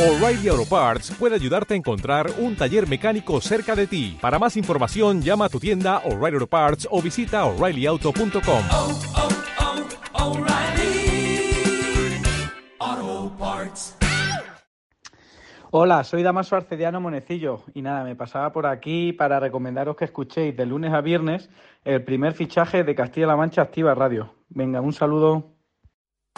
[0.00, 4.16] O'Reilly Auto Parts puede ayudarte a encontrar un taller mecánico cerca de ti.
[4.18, 8.62] Para más información, llama a tu tienda O'Reilly Auto Parts o visita oreillyauto.com.
[8.72, 8.98] oh,
[12.80, 13.98] oh, Parts.
[15.70, 20.56] Hola, soy Damaso Arcediano Monecillo y nada, me pasaba por aquí para recomendaros que escuchéis
[20.56, 21.50] de lunes a viernes
[21.84, 24.32] el primer fichaje de Castilla-La Mancha Activa Radio.
[24.48, 25.56] Venga, un saludo.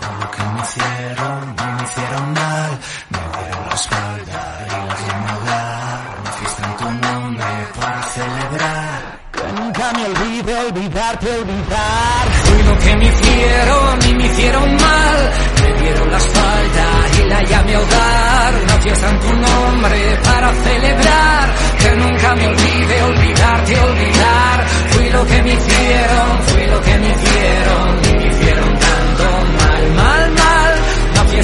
[0.01, 2.79] Lo que me hicieron, me hicieron mal,
[3.11, 3.42] me
[3.73, 7.45] la espalda y la llamadas, una fiesta en tu nombre
[7.81, 9.01] para celebrar.
[9.33, 12.25] Que nunca me olvide olvidarte, olvidar.
[12.45, 15.21] Fui lo que me hicieron y me hicieron mal.
[15.63, 16.87] Me dieron la espalda
[17.19, 18.55] y la llamé a hogar.
[18.63, 21.55] Una fiesta en tu nombre para celebrar.
[21.79, 24.67] Que nunca me olvide olvidarte, olvidar.
[24.91, 29.25] Fui lo que me hicieron, fui lo que me hicieron y me hicieron tanto
[29.57, 30.42] mal, mal.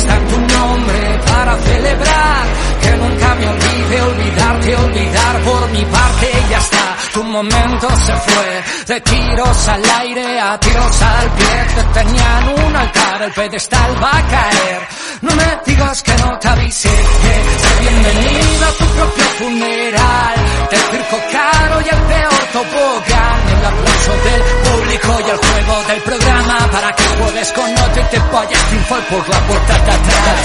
[0.06, 2.46] En tu nombre para celebrar.
[2.82, 6.97] Que nunca me olvide olvidarte, olvidar por mi parte ya está.
[7.12, 11.66] Tu momento se fue de tiros al aire a tiros al pie.
[11.74, 14.88] Te tenían un altar, el pedestal va a caer.
[15.22, 16.88] No me digas que no te avisé.
[16.88, 20.34] Sé bienvenido a tu propio funeral.
[20.70, 23.40] Del circo caro y el peor tobogán.
[23.48, 28.04] El aplauso del público y el juego del programa para que juegues con otro y
[28.04, 30.40] te vayas triunfal por la puerta de atrás.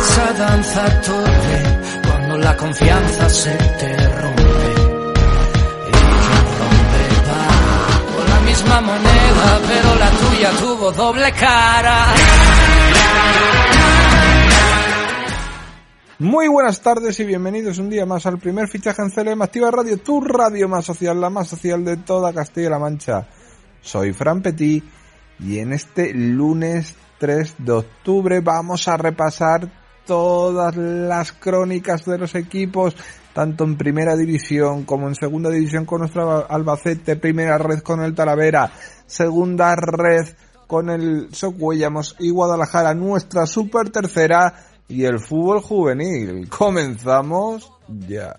[0.00, 4.39] Esa danza torre cuando la confianza se te rompe.
[8.50, 12.06] Misma moneda, pero la tuya tuvo doble cara.
[16.18, 19.98] Muy buenas tardes y bienvenidos un día más al primer fichaje en CLM Activa Radio,
[19.98, 23.28] tu radio más social, la más social de toda Castilla-La Mancha.
[23.82, 24.84] Soy Fran Petit
[25.38, 29.70] y en este lunes 3 de octubre vamos a repasar
[30.06, 32.96] todas las crónicas de los equipos,
[33.32, 38.14] tanto en primera división como en segunda división con nuestro Albacete, primera red con el
[38.14, 38.70] Talavera,
[39.06, 40.26] segunda red
[40.66, 44.54] con el Socuellamos y Guadalajara, nuestra super tercera
[44.88, 46.48] y el fútbol juvenil.
[46.48, 48.36] Comenzamos ya.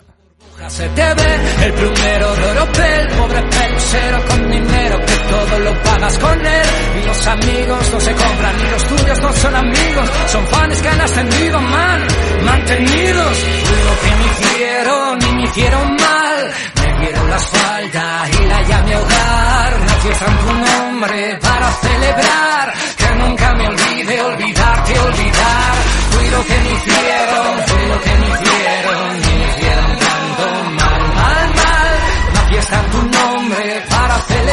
[0.69, 6.17] Se te ve el plumero de Oropel, pobre pelucero con dinero que todo lo pagas
[6.19, 6.66] con él.
[7.01, 10.88] Y los amigos no se compran, ni los tuyos no son amigos, son fans que
[10.88, 12.07] han ascendido mal,
[12.45, 13.38] mantenidos.
[13.38, 16.53] Fui lo que me hicieron y me hicieron mal.
[16.75, 19.81] Me dieron la espalda y la llamé hogar.
[19.81, 22.73] Una fiesta en tu nombre para celebrar.
[22.97, 25.73] Que nunca me olvide olvidarte, olvidar.
[26.11, 29.31] Fui lo que me hicieron, fui lo que y me hicieron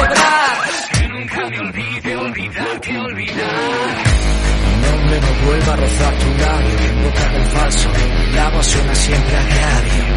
[0.08, 3.48] Que nunca me olvide olvidarte, olvidar.
[4.64, 7.88] Mi nombre no vuelva a rozar tu labio, boca del falso,
[8.34, 10.08] la suena siempre a.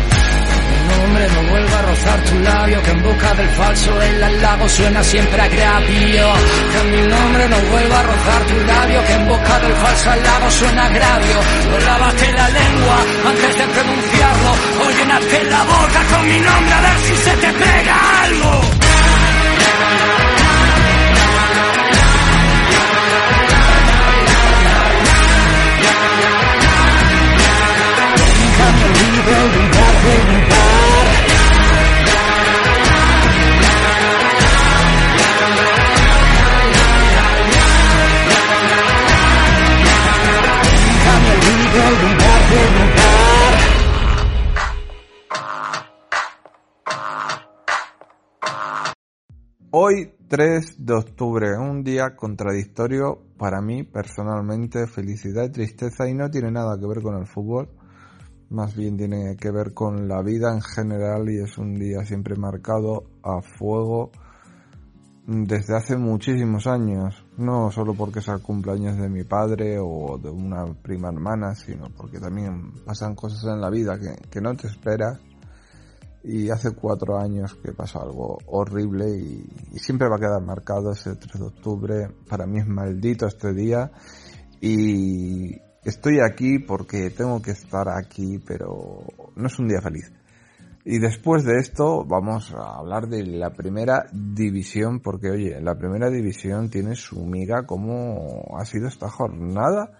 [0.71, 4.69] Mi nombre no vuelva a rozar tu labio, que en boca del falso el halago
[4.69, 6.25] suena siempre agravio.
[6.71, 10.51] Que mi nombre no vuelva a rozar tu labio, que en boca del falso halago
[10.51, 11.37] suena agravio.
[11.69, 12.97] No lavaste la lengua
[13.27, 14.51] antes de pronunciarlo,
[14.83, 14.91] o
[15.49, 18.80] la boca con mi nombre a ver si se te pega algo.
[49.73, 56.29] Hoy 3 de octubre, un día contradictorio para mí personalmente, felicidad y tristeza y no
[56.31, 57.69] tiene nada que ver con el fútbol,
[58.51, 62.35] más bien tiene que ver con la vida en general y es un día siempre
[62.35, 64.11] marcado a fuego
[65.25, 70.29] desde hace muchísimos años, no solo porque sea el cumpleaños de mi padre o de
[70.29, 74.67] una prima hermana, sino porque también pasan cosas en la vida que, que no te
[74.67, 75.19] esperas
[76.23, 80.91] y hace cuatro años que pasó algo horrible y, y, siempre va a quedar marcado
[80.91, 82.09] ese 3 de octubre.
[82.29, 83.91] Para mí es maldito este día
[84.59, 89.03] y estoy aquí porque tengo que estar aquí, pero
[89.35, 90.11] no es un día feliz.
[90.83, 96.09] Y después de esto vamos a hablar de la primera división porque oye, la primera
[96.09, 99.91] división tiene su miga como ha sido esta jornada.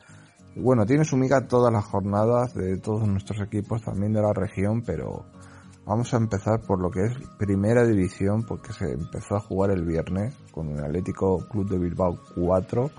[0.56, 4.82] Bueno, tiene su miga todas las jornadas de todos nuestros equipos, también de la región,
[4.84, 5.26] pero
[5.84, 9.84] Vamos a empezar por lo que es Primera División, porque se empezó a jugar el
[9.84, 12.92] viernes con el Atlético Club de Bilbao 4,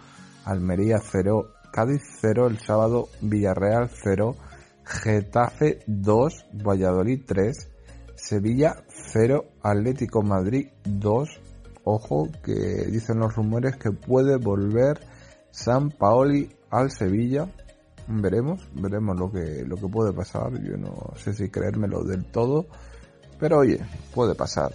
[0.45, 4.37] Almería 0, Cádiz 0, el sábado Villarreal 0,
[4.85, 7.71] Getafe 2, Valladolid 3,
[8.15, 11.29] Sevilla 0, Atlético Madrid 2.
[11.85, 12.53] Ojo que
[12.91, 15.01] dicen los rumores que puede volver
[15.51, 17.49] San Paoli al Sevilla.
[18.07, 20.53] Veremos, veremos lo que, lo que puede pasar.
[20.63, 22.67] Yo no sé si creérmelo del todo,
[23.41, 23.81] pero oye,
[24.15, 24.75] puede pasar.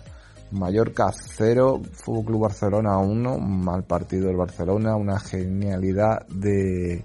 [0.51, 7.03] Mallorca 0, Fútbol Club Barcelona 1, mal partido del Barcelona, una genialidad de,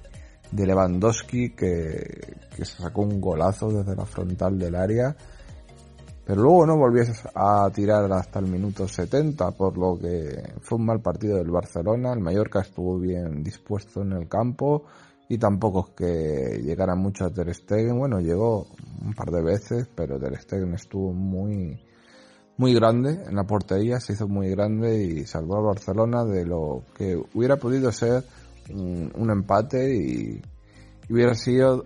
[0.50, 5.16] de Lewandowski que, que se sacó un golazo desde la frontal del área.
[6.24, 10.86] Pero luego no volviese a tirar hasta el minuto 70, por lo que fue un
[10.86, 12.12] mal partido del Barcelona.
[12.12, 14.84] El Mallorca estuvo bien dispuesto en el campo
[15.28, 17.98] y tampoco es que llegara mucho a Ter Stegen.
[17.98, 18.68] Bueno, llegó
[19.04, 21.76] un par de veces, pero Ter Stegen estuvo muy,
[22.62, 26.84] muy grande en la portería, se hizo muy grande y salvó al Barcelona de lo
[26.96, 28.22] que hubiera podido ser
[28.70, 30.40] un, un empate y,
[31.08, 31.84] y hubiera sido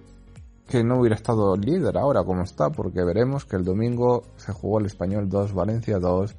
[0.68, 4.78] que no hubiera estado líder ahora como está, porque veremos que el domingo se jugó
[4.78, 6.34] el Español 2, Valencia 2,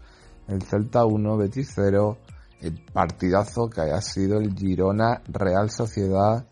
[0.50, 2.18] el Celta 1, Betis 0,
[2.62, 6.46] el partidazo que haya sido el Girona Real Sociedad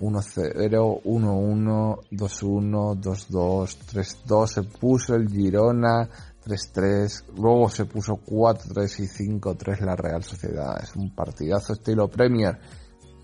[0.00, 6.08] 1-0, 1-1, 2-1, 2-2, 3-2, se puso el Girona
[6.48, 10.82] 3-3, luego se puso 4-3 y 5-3 la Real Sociedad.
[10.82, 12.58] Es un partidazo estilo Premier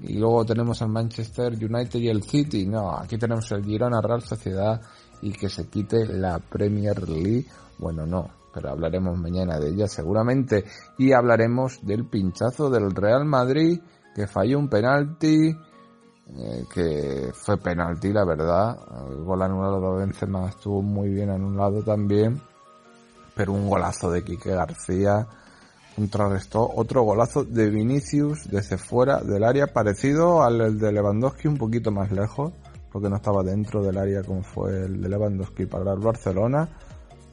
[0.00, 2.66] y luego tenemos al Manchester United y el City.
[2.66, 4.80] No, aquí tenemos el Girona Real Sociedad
[5.22, 7.46] y que se quite la Premier League.
[7.78, 10.64] Bueno, no, pero hablaremos mañana de ella seguramente.
[10.98, 13.80] Y hablaremos del pinchazo del Real Madrid
[14.14, 15.56] que falló un penalti.
[16.26, 18.76] Eh, que fue penalti, la verdad.
[19.10, 22.40] El gol anulado de Benzema estuvo muy bien anulado también.
[23.34, 25.26] Pero un golazo de Quique García
[25.94, 31.90] contrarrestó otro golazo de Vinicius desde fuera del área, parecido al de Lewandowski, un poquito
[31.90, 32.52] más lejos,
[32.92, 36.68] porque no estaba dentro del área como fue el de Lewandowski para el Barcelona,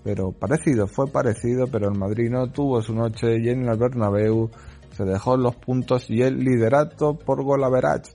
[0.03, 4.50] pero parecido, fue parecido, pero el Madrid no tuvo su noche y en el Bernabéu
[4.95, 8.12] se dejó los puntos y el liderato por gol average,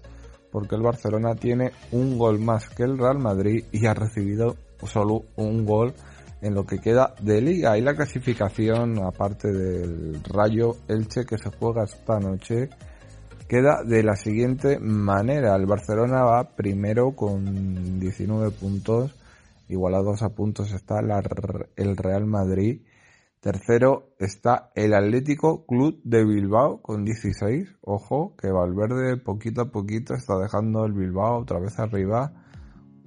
[0.53, 5.23] porque el Barcelona tiene un gol más que el Real Madrid y ha recibido solo
[5.37, 5.95] un gol
[6.41, 11.51] en lo que queda de liga y la clasificación, aparte del Rayo Elche que se
[11.51, 12.69] juega esta noche,
[13.49, 15.57] queda de la siguiente manera.
[15.57, 19.15] El Barcelona va primero con 19 puntos,
[19.69, 21.01] igualados a puntos está
[21.77, 22.83] el Real Madrid.
[23.41, 27.77] Tercero está el Atlético Club de Bilbao con 16.
[27.83, 32.46] Ojo que Valverde poquito a poquito está dejando el Bilbao otra vez arriba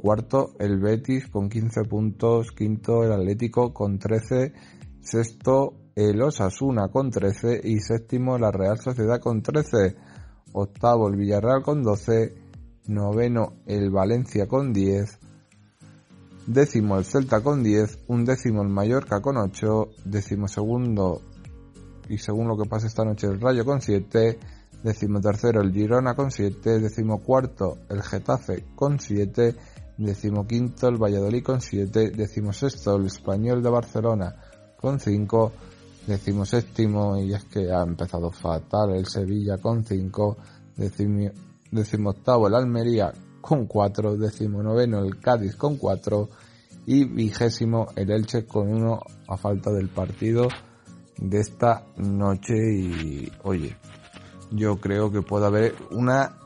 [0.01, 2.51] Cuarto, el Betis con 15 puntos.
[2.51, 4.53] Quinto, el Atlético con 13.
[5.01, 7.59] Sexto, el Osasuna con 13.
[7.63, 9.97] Y séptimo, la Real Sociedad con 13.
[10.53, 12.33] Octavo, el Villarreal con 12.
[12.87, 15.19] Noveno, el Valencia con 10.
[16.47, 18.05] Décimo, el Celta con 10.
[18.07, 19.89] Un décimo, el Mallorca con 8.
[20.05, 21.21] Décimo segundo,
[22.07, 24.39] y según lo que pasa esta noche, el Rayo con 7.
[24.81, 26.79] Décimo tercero, el Girona con 7.
[26.79, 29.55] Décimo cuarto, el Getafe con 7
[29.99, 34.35] decimoquinto el Valladolid con 7, decimosexto el Español de Barcelona
[34.77, 35.51] con 5,
[36.07, 40.37] decimoséptimo y es que ha empezado fatal el Sevilla con 5,
[41.71, 43.11] decimoctavo el Almería
[43.41, 46.29] con 4, decimonoveno el Cádiz con 4
[46.85, 50.47] y vigésimo el Elche con 1 a falta del partido
[51.17, 52.55] de esta noche.
[52.55, 53.75] Y oye
[54.51, 56.37] yo creo que puede haber una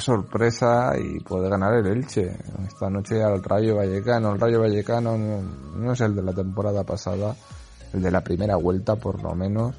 [0.00, 2.36] sorpresa y puede ganar el Elche.
[2.66, 4.32] Esta noche al Rayo Vallecano.
[4.32, 7.34] El Rayo Vallecano no, es el de la temporada pasada,
[7.92, 9.76] el de la primera vuelta por lo menos.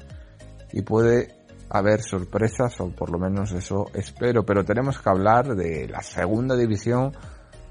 [0.72, 1.34] Y puede
[1.68, 4.44] haber sorpresas, o por lo menos eso espero.
[4.44, 7.12] Pero tenemos que hablar de la segunda división,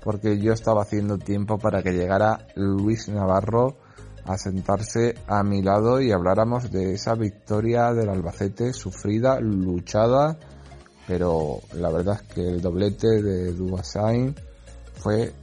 [0.03, 3.77] porque yo estaba haciendo tiempo para que llegara Luis Navarro
[4.25, 10.38] a sentarse a mi lado y habláramos de esa victoria del Albacete, sufrida, luchada
[11.09, 14.35] pero la verdad es que el doblete de Dubasain
[14.93, 15.33] fue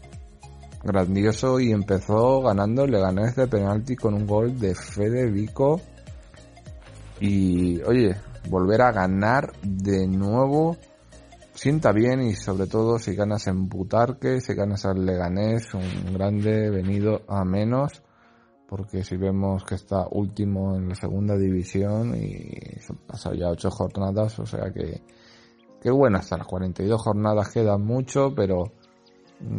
[0.84, 2.84] grandioso y empezó ganando.
[2.84, 5.80] El Leganés de penalti con un gol de Fede Vico.
[7.18, 8.14] Y oye,
[8.48, 10.76] volver a ganar de nuevo
[11.52, 16.70] sienta bien y sobre todo si ganas en Butarque, si ganas al Leganés, un grande
[16.70, 18.02] venido a menos
[18.68, 23.48] porque si vemos que está último en la segunda división y se han pasado ya
[23.48, 25.02] ocho jornadas, o sea que
[25.86, 28.72] que bueno, hasta las 42 jornadas queda mucho, pero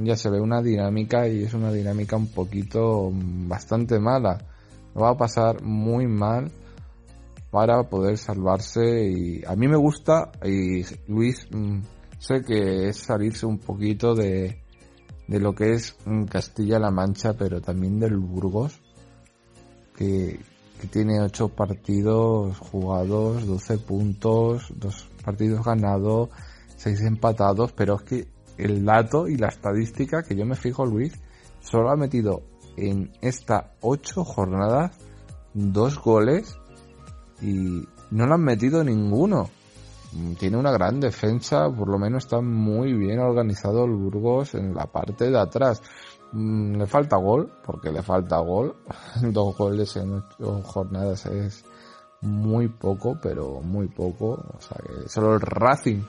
[0.03, 4.37] ya se ve una dinámica y es una dinámica un poquito mm, bastante mala.
[5.01, 6.51] va a pasar muy mal
[7.49, 11.79] para poder salvarse y a mí me gusta y Luis mm,
[12.19, 14.61] sé que es salirse un poquito de
[15.29, 15.95] de lo que es
[16.29, 18.81] Castilla-La Mancha, pero también del Burgos,
[19.95, 20.41] que,
[20.81, 26.29] que tiene 8 partidos jugados, 12 puntos, 2 partidos ganados,
[26.77, 31.19] 6 empatados, pero es que el dato y la estadística que yo me fijo, Luis,
[31.59, 32.43] solo ha metido
[32.77, 34.97] en estas 8 jornadas
[35.53, 36.57] dos goles
[37.41, 39.49] y no lo han metido ninguno.
[40.39, 44.85] Tiene una gran defensa, por lo menos está muy bien organizado el Burgos en la
[44.85, 45.81] parte de atrás.
[46.31, 48.77] Mm, le falta gol, porque le falta gol.
[49.21, 51.65] Dos goles en ocho jornadas es
[52.21, 54.31] muy poco, pero muy poco.
[54.31, 56.01] O sea que solo el Racing,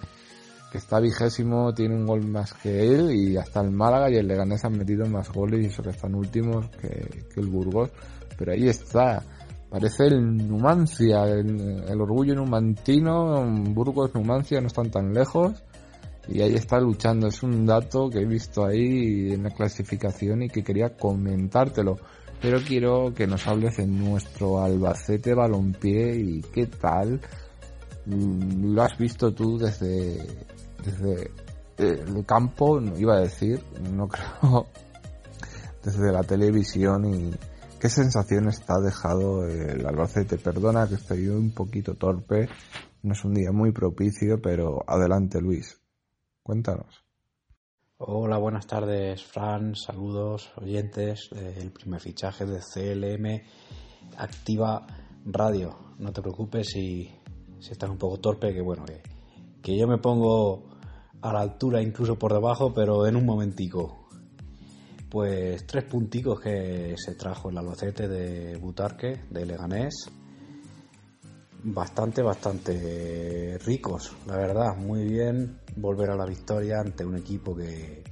[0.70, 4.28] que está vigésimo, tiene un gol más que él, y hasta el Málaga y el
[4.28, 7.90] Leganés han metido más goles, y eso están últimos que, que el Burgos.
[8.36, 9.22] Pero ahí está.
[9.70, 15.62] Parece el Numancia, el, el orgullo numantino, Burgos, Numancia no están tan lejos
[16.28, 17.26] y ahí está luchando.
[17.26, 21.96] Es un dato que he visto ahí en la clasificación y que quería comentártelo.
[22.40, 27.21] Pero quiero que nos hables de nuestro Albacete Balompié y qué tal
[28.07, 30.18] mm, lo has visto tú desde,
[30.85, 31.30] desde
[31.78, 33.61] eh, el campo, iba a decir,
[33.92, 34.66] no creo,
[35.83, 37.35] desde la televisión y
[37.80, 40.38] qué sensación está dejado el Albacete.
[40.38, 42.49] Perdona que estoy un poquito torpe,
[43.02, 45.80] no es un día muy propicio, pero adelante Luis.
[46.42, 47.07] Cuéntanos.
[48.00, 49.74] Hola, buenas tardes, Fran.
[49.74, 53.42] Saludos, oyentes del primer fichaje de CLM
[54.16, 54.86] Activa
[55.24, 55.76] Radio.
[55.98, 57.10] No te preocupes si,
[57.58, 58.84] si estás un poco torpe, que bueno,
[59.60, 60.68] que, yo me pongo
[61.22, 64.06] a la altura, incluso por debajo, pero en un momentico.
[65.10, 70.08] Pues tres punticos que se trajo el Albacete de Butarque, de Leganés
[71.72, 74.76] bastante, bastante ricos, la verdad.
[74.76, 78.02] Muy bien volver a la victoria ante un equipo que,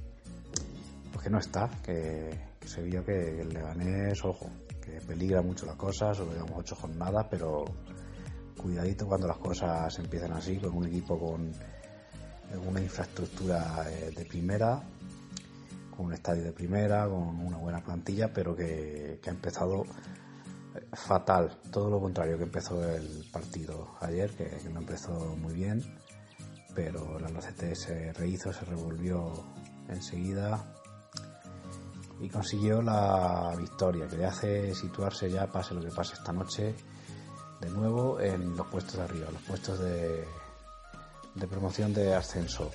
[1.11, 4.49] pues que no está, que, se vio que el Leganés, ojo,
[4.81, 7.65] que peligra mucho las cosas, solo digamos ocho jornadas, pero
[8.61, 11.51] cuidadito cuando las cosas empiezan así, con un equipo con
[12.67, 14.81] una infraestructura eh, de primera,
[15.95, 19.85] con un estadio de primera, con una buena plantilla, pero que, que ha empezado
[20.93, 25.83] fatal, todo lo contrario que empezó el partido ayer, que, no empezó muy bien,
[26.73, 29.33] pero el Albacete se rehizo, se revolvió
[29.89, 30.63] enseguida
[32.19, 36.75] y consiguió la victoria que le hace situarse ya, pase lo que pase esta noche,
[37.61, 40.25] de nuevo en los puestos de arriba, los puestos de,
[41.35, 42.71] de promoción de ascenso.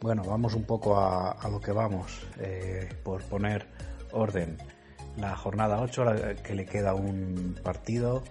[0.00, 3.66] Bueno, vamos un poco a, lo que vamos, eh, por poner
[4.12, 4.56] orden
[5.16, 6.04] la jornada 8,
[6.42, 8.22] que le queda un partido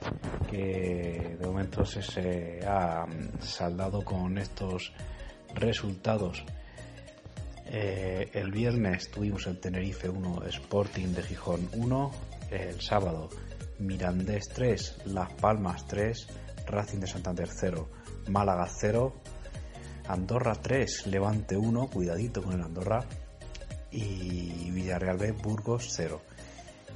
[0.49, 3.05] que de momento se, ha
[3.39, 4.93] saldado con estos
[5.53, 6.43] resultados.
[7.65, 12.11] Eh, el viernes tuvimos el Tenerife 1, Sporting de Gijón 1,
[12.51, 13.29] el sábado
[13.79, 16.27] Mirandés 3, Las Palmas 3,
[16.65, 17.89] Racing de Santander 0,
[18.29, 19.13] Málaga 0,
[20.07, 23.05] Andorra 3, Levante 1, cuidadito con el Andorra,
[23.91, 26.21] y Villarreal B, Burgos 0.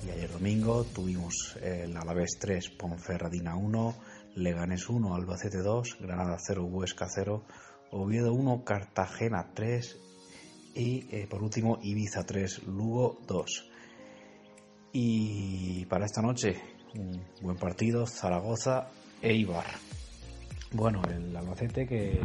[0.05, 3.95] Y ayer domingo tuvimos el Alavés 3, Ponferradina 1,
[4.35, 7.43] Leganés 1, Albacete 2, Granada 0, Huesca 0,
[7.91, 9.99] Oviedo 1, Cartagena 3
[10.75, 13.71] y eh, por último Ibiza 3, Lugo 2.
[14.91, 16.59] Y para esta noche,
[16.95, 18.89] un buen partido, Zaragoza
[19.21, 19.67] e Ibar.
[20.71, 22.19] Bueno, el Albacete que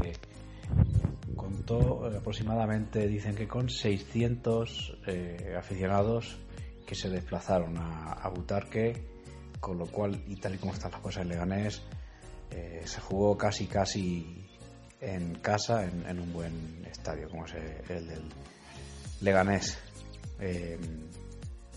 [1.37, 6.39] contó eh, aproximadamente, dicen que con 600 eh, aficionados
[6.89, 8.95] que se desplazaron a, Butarque,
[9.61, 11.83] con lo cual, y tal y como están las cosas en Leganés,
[12.51, 14.49] eh, se jugó casi casi
[14.99, 17.53] en casa, en, un buen estadio, como es
[17.91, 18.23] el del
[19.21, 19.79] Leganés.
[20.41, 21.11] Em,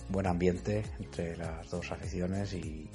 [0.08, 2.90] buen ambiente entre las dos aficiones y,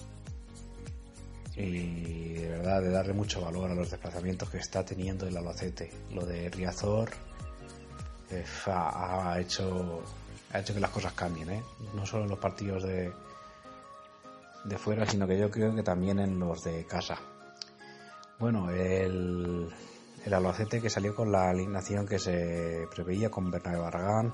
[1.55, 5.91] y de verdad de darle mucho valor a los desplazamientos que está teniendo el Albacete.
[6.13, 7.11] Lo de Riazor
[8.31, 10.03] eh, ha hecho
[10.53, 11.63] ha hecho que las cosas cambien, ¿eh?
[11.95, 13.13] No solo en los partidos de,
[14.65, 17.19] de fuera, sino que yo creo que también en los de casa.
[18.39, 19.69] Bueno, el,
[20.25, 24.33] el Albacete que salió con la alineación que se preveía con Bernabé Barragán,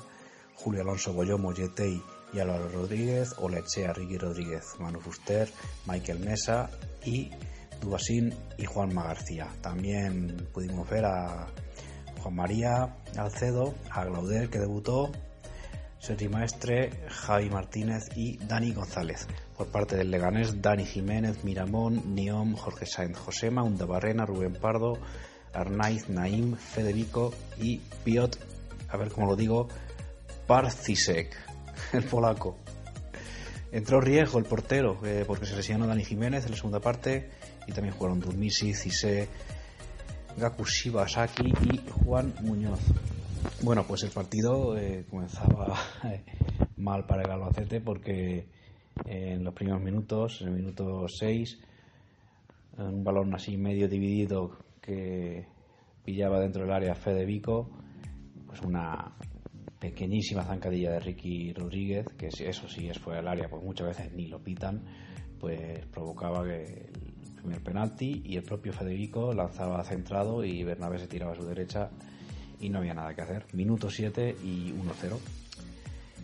[0.54, 5.52] Julio Alonso Goyo, Mollete y, Álvaro Rodríguez, Olechea, Ricky Rodríguez, Manu Fuster,
[5.86, 6.70] Michael Mesa
[7.04, 7.30] y
[7.80, 9.48] Dubasín y Juanma García.
[9.60, 11.48] También pudimos ver a
[12.22, 15.12] Juan María Alcedo, a Glaudel que debutó,
[16.02, 19.28] Sergi Maestre, Javi Martínez y Dani González.
[19.56, 24.98] Por parte del Leganés, Dani Jiménez, Miramón, Niom, Jorge Sainz Josema, Unda Barrena, Rubén Pardo,
[25.54, 28.36] Arnaiz, Naim, Federico y Piot,
[28.88, 29.68] a ver cómo lo digo,
[30.48, 31.36] Parcisek,
[31.92, 32.58] el polaco.
[33.70, 37.30] Entró Riesgo, el portero, eh, porque se lesionó Dani Jiménez en la segunda parte.
[37.68, 39.28] Y también jugaron Durmisi, Cise,
[40.36, 42.80] Gaku Shibasaki y Juan Muñoz.
[43.62, 46.24] Bueno, pues el partido eh, comenzaba eh,
[46.76, 48.46] mal para el Albacete porque
[49.04, 51.60] en los primeros minutos, en el minuto 6,
[52.78, 55.46] un balón así medio dividido que
[56.04, 57.70] pillaba dentro del área Fede Vico,
[58.46, 59.14] pues una
[59.78, 64.12] pequeñísima zancadilla de Ricky Rodríguez, que eso sí es fuera del área, pues muchas veces
[64.12, 64.84] ni lo pitan,
[65.38, 71.08] pues provocaba que el primer penalti y el propio Federico lanzaba centrado y Bernabé se
[71.08, 71.90] tiraba a su derecha
[72.62, 73.44] y no había nada que hacer.
[73.52, 75.18] Minuto 7 y 1-0.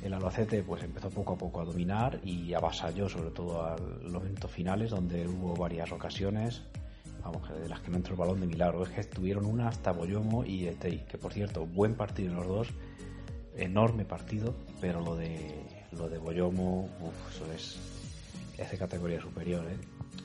[0.02, 4.22] El Albacete pues empezó poco a poco a dominar y avasalló sobre todo a los
[4.22, 6.62] minutos finales donde hubo varias ocasiones
[7.22, 8.84] vamos, de las que no entró el balón de milagro.
[8.84, 12.46] Es que estuvieron una hasta Boyomo y Etei, que por cierto, buen partido en los
[12.46, 12.68] dos,
[13.56, 17.78] enorme partido, pero lo de lo de Boyomo, uf, eso es,
[18.58, 19.76] es de categoría superior, ¿eh?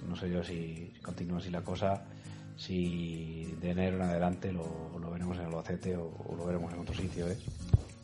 [0.08, 2.04] No sé yo si continúa así la cosa,
[2.58, 6.74] si de enero en adelante lo, lo veremos en el Albacete o, o, lo veremos
[6.74, 7.38] en otro sitio, ¿eh?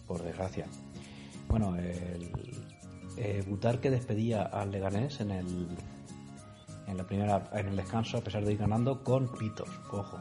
[0.08, 0.66] Por desgracia.
[1.48, 2.32] Bueno, el
[3.18, 5.68] eh, Butarque despedía al Leganés en el
[6.88, 10.20] en la primera en el descanso a pesar de ir ganando con pitos, ojo.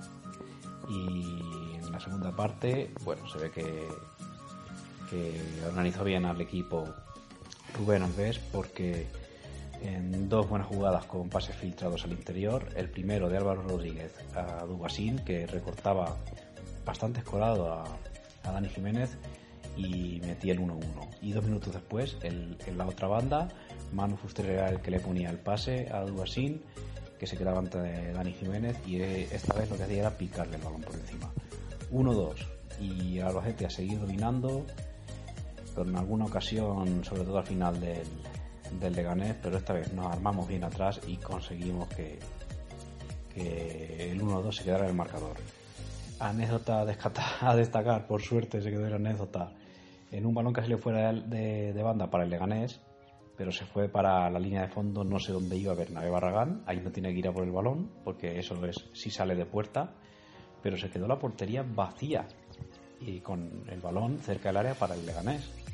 [0.88, 3.88] Y en la segunda parte, bueno, se ve que
[5.10, 6.86] que organizó bien al equipo
[7.76, 9.06] Rubén Alves porque
[9.82, 14.64] en dos buenas jugadas con pases filtrados al interior, el primero de Álvaro Rodríguez a
[14.64, 16.16] Dugasín que recortaba
[16.84, 17.84] bastante escolado a,
[18.44, 19.18] Dani Jiménez
[19.76, 20.80] y metía el 1-1
[21.20, 23.48] y dos minutos después en la otra banda
[23.92, 26.62] Manu Fuster era el que le ponía el pase a Dugasín
[27.18, 30.62] que se quedaba ante Dani Jiménez y esta vez lo que hacía era picarle el
[30.62, 31.30] balón por encima.
[31.90, 32.34] 1-2
[32.80, 34.64] y Albacete ha seguido dominando
[35.74, 38.06] pero alguna ocasión, sobre todo al final del,
[38.72, 42.18] del Leganés, pero esta vez nos armamos bien atrás y conseguimos que,
[43.32, 45.36] que el 1-2 se quedara en el marcador.
[46.18, 49.52] Anécdota a destacar, por suerte se quedó en anécdota,
[50.10, 52.80] en un balón que salió fuera de, de, banda para el Leganés,
[53.36, 56.80] pero se fue para la línea de fondo, no sé dónde iba Bernabé Barragán, ahí
[56.80, 59.94] no tiene que ir a por el balón, porque eso es si sale de puerta,
[60.62, 62.26] pero se quedó la portería vacía
[63.00, 65.67] y con el balón cerca del área para el Leganés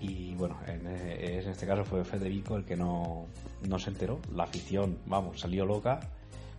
[0.00, 3.26] y bueno, en, en, este caso fue Federico el que no,
[3.68, 4.18] no, se enteró.
[4.34, 6.00] La afición, vamos, salió loca,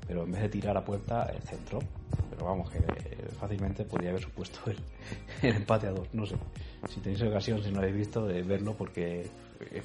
[0.07, 1.79] pero en vez de tirar a puerta, el centro.
[2.29, 2.79] Pero vamos, que
[3.39, 4.59] fácilmente podría haber supuesto
[5.41, 6.07] el, empate a dos.
[6.13, 6.35] No sé,
[6.87, 9.27] si tenéis ocasión, si no habéis visto, de verlo, porque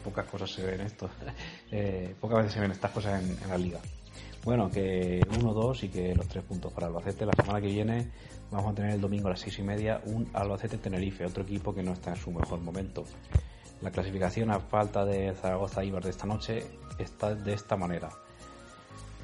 [0.04, 1.08] pocas cosas se ven esto.
[1.70, 3.80] eh, pocas veces se ven estas cosas en la liga.
[4.44, 7.26] Bueno, que 1-2 y que los tres puntos para Albacete.
[7.26, 8.10] La semana que viene
[8.50, 11.74] vamos a tener el domingo a las seis y media un Albacete Tenerife, otro equipo
[11.74, 13.04] que no está en su mejor momento.
[13.82, 16.64] La clasificación a falta de Zaragoza Ibar de esta noche
[16.98, 18.10] está de esta manera.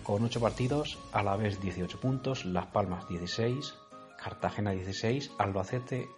[0.02, 3.74] Con 8 partidos, a la vez 18 puntos, Las Palmas 16,
[4.22, 6.09] Cartagena 16, Albacete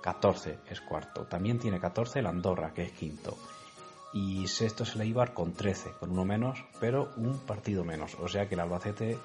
[0.00, 1.26] 14 es cuarto.
[1.26, 3.36] También tiene 14 el Andorra, que es quinto.
[4.14, 8.14] Y sexto es el Ibar con 13, con uno menos, pero un partido menos.
[8.20, 9.18] O sea que el Albacete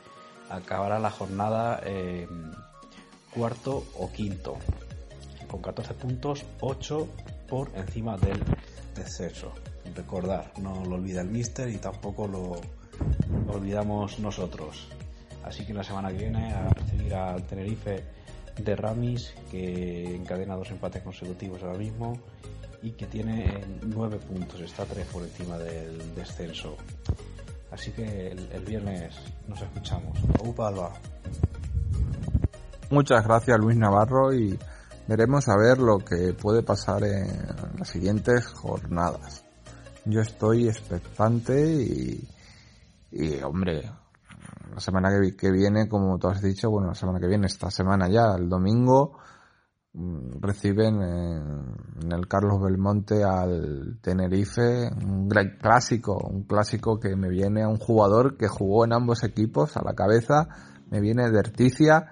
[0.50, 2.28] acabará la jornada eh,
[3.32, 4.58] cuarto o quinto.
[5.48, 7.08] Con 14 puntos, 8
[7.48, 8.44] por encima del
[8.96, 9.54] descenso.
[9.96, 12.60] Recordar, no lo olvida el Mister y tampoco lo
[13.48, 14.88] olvidamos nosotros.
[15.44, 18.04] Así que la semana que viene a recibir al Tenerife
[18.58, 22.20] de Ramis, que encadena dos empates consecutivos ahora mismo
[22.82, 26.78] y que tiene nueve puntos, está tres por encima del descenso.
[27.72, 29.16] Así que el, el viernes
[29.48, 30.18] nos escuchamos.
[30.44, 30.94] Upa, Alba.
[32.90, 34.58] Muchas gracias Luis Navarro y
[35.08, 37.28] veremos a ver lo que puede pasar en
[37.78, 39.44] las siguientes jornadas.
[40.06, 42.28] Yo estoy expectante y,
[43.12, 43.92] y hombre,
[44.74, 47.70] la semana que, que, viene, como tú has dicho, bueno, la semana que viene, esta
[47.70, 49.20] semana ya, el domingo,
[49.94, 57.64] reciben en, el Carlos Belmonte al Tenerife, un gran clásico, un clásico que me viene
[57.64, 60.48] a un jugador que jugó en ambos equipos a la cabeza,
[60.90, 62.12] me viene de Erticia,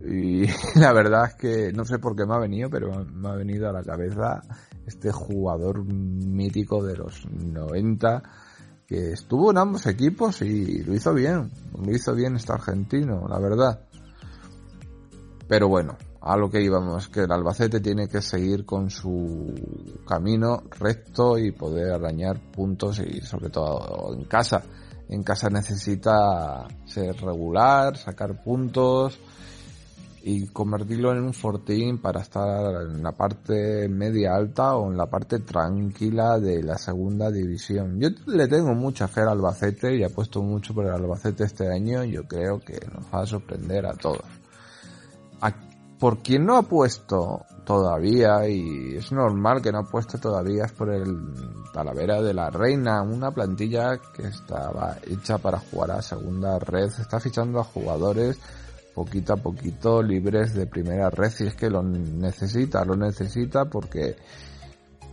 [0.00, 0.46] y
[0.78, 3.68] la verdad es que no sé por qué me ha venido, pero me ha venido
[3.68, 4.40] a la cabeza
[4.86, 8.22] este jugador mítico de los 90
[8.86, 13.38] que estuvo en ambos equipos y lo hizo bien, lo hizo bien este argentino, la
[13.38, 13.86] verdad.
[15.46, 19.52] Pero bueno, a lo que íbamos, que el Albacete tiene que seguir con su
[20.06, 24.62] camino recto y poder arañar puntos y sobre todo en casa.
[25.08, 29.18] En casa necesita ser regular, sacar puntos
[30.22, 35.06] y convertirlo en un fortín para estar en la parte media alta o en la
[35.06, 37.98] parte tranquila de la segunda división.
[37.98, 42.04] Yo le tengo mucha fe al Albacete y apuesto mucho por el Albacete este año.
[42.04, 44.41] Yo creo que nos va a sorprender a todos.
[46.02, 50.72] Por quien no ha puesto todavía, y es normal que no ha puesto todavía, es
[50.72, 51.06] por el
[51.72, 57.20] Talavera de la Reina, una plantilla que estaba hecha para jugar a segunda red, está
[57.20, 58.36] fichando a jugadores
[58.96, 64.16] poquito a poquito libres de primera red si es que lo necesita, lo necesita porque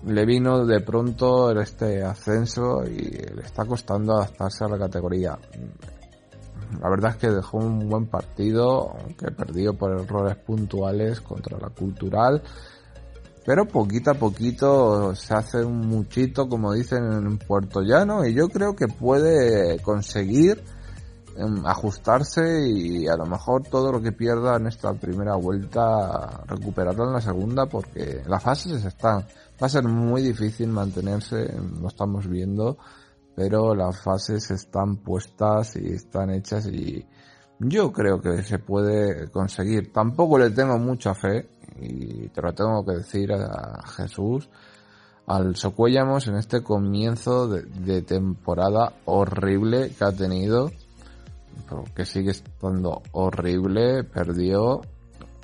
[0.07, 5.37] le vino de pronto este ascenso y le está costando adaptarse a la categoría.
[6.81, 11.69] La verdad es que dejó un buen partido, aunque perdió por errores puntuales contra la
[11.69, 12.41] cultural,
[13.45, 18.47] pero poquito a poquito se hace un muchito, como dicen en Puerto Llano, y yo
[18.49, 20.63] creo que puede conseguir
[21.65, 27.13] ajustarse y a lo mejor todo lo que pierda en esta primera vuelta recuperarlo en
[27.13, 29.25] la segunda porque las fases están
[29.61, 31.49] va a ser muy difícil mantenerse
[31.81, 32.77] lo estamos viendo
[33.39, 37.05] pero las fases están puestas y están hechas y
[37.59, 41.47] yo creo que se puede conseguir tampoco le tengo mucha fe
[41.79, 44.49] y te lo tengo que decir a Jesús
[45.25, 50.69] al Socuellamos en este comienzo de temporada horrible que ha tenido
[51.95, 54.81] que sigue estando horrible, perdió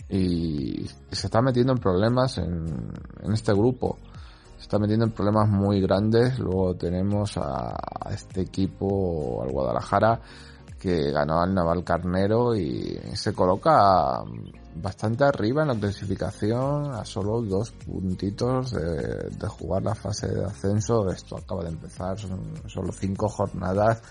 [0.09, 2.91] y se está metiendo en problemas en,
[3.33, 3.97] este grupo.
[4.65, 6.39] Está metiendo en problemas muy grandes.
[6.39, 7.77] Luego tenemos a,
[8.09, 10.19] este equipo, al Guadalajara,
[10.79, 14.23] que ganó al Naval Carnero y se coloca
[14.81, 21.11] bastante arriba en la clasificación a solo dos puntitos de, jugar la fase de ascenso.
[21.11, 24.01] Esto acaba de empezar, son solo cinco jornadas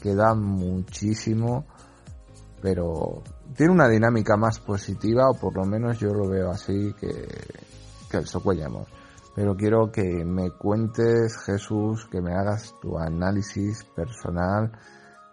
[0.00, 1.66] queda muchísimo,
[2.62, 3.22] pero
[3.54, 7.28] tiene una dinámica más positiva, o por lo menos yo lo veo así que,
[8.10, 8.88] que el Socuellamos.
[9.34, 14.72] Pero quiero que me cuentes, Jesús, que me hagas tu análisis personal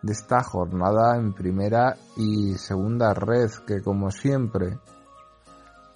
[0.02, 4.78] de esta jornada en primera y segunda red, que como siempre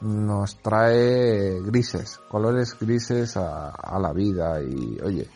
[0.01, 4.61] nos trae grises, colores grises a, la vida.
[4.61, 5.27] Y oye,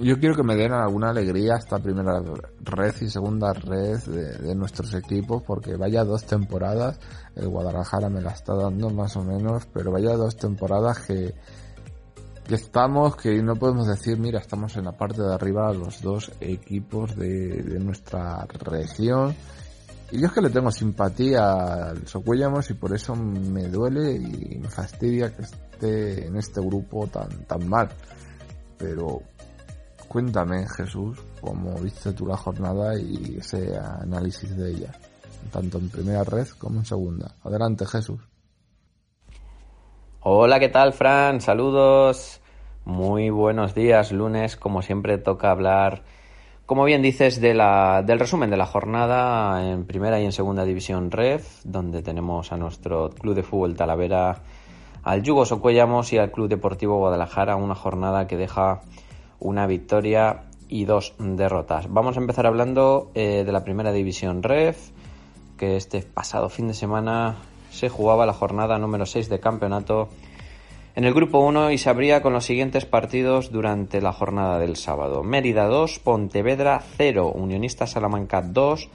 [0.00, 2.20] yo quiero que me den alguna alegría esta primera
[2.64, 6.98] red y segunda red de, nuestros equipos, porque vaya dos temporadas,
[7.36, 11.34] el Guadalajara me la está dando más o menos, pero vaya dos temporadas que,
[12.48, 17.14] estamos, que no podemos decir, mira, estamos en la parte de arriba los dos equipos
[17.14, 19.36] de, de nuestra región.
[20.10, 24.58] Y yo es que le tengo simpatía al Socuellamos y por eso me duele y
[24.58, 27.90] me fastidia que esté en este grupo tan, tan mal.
[28.78, 29.20] Pero
[30.08, 34.92] Cuéntame, Jesús, cómo viste tú la jornada y ese análisis de ella,
[35.52, 37.34] tanto en primera red como en segunda.
[37.44, 38.18] Adelante, Jesús.
[40.20, 41.42] Hola, ¿qué tal, Fran?
[41.42, 42.40] Saludos.
[42.86, 44.56] Muy buenos días, lunes.
[44.56, 46.04] Como siempre, toca hablar,
[46.64, 50.64] como bien dices, de la, del resumen de la jornada en primera y en segunda
[50.64, 54.40] división REF, donde tenemos a nuestro club de fútbol Talavera,
[55.02, 58.80] al Yugo Socuellamos y al Club Deportivo Guadalajara, una jornada que deja
[59.40, 61.86] una victoria y dos derrotas.
[61.90, 64.90] Vamos a empezar hablando eh, de la primera división REF,
[65.56, 67.36] que este pasado fin de semana
[67.70, 70.08] se jugaba la jornada número 6 de campeonato
[70.94, 74.76] en el grupo 1 y se abría con los siguientes partidos durante la jornada del
[74.76, 75.22] sábado.
[75.22, 78.88] Mérida 2, Pontevedra 0, Unionista Salamanca 2,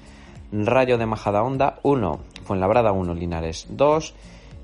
[0.52, 4.16] Rayo de Majadahonda 1, Fuenlabrada 1, Linares 2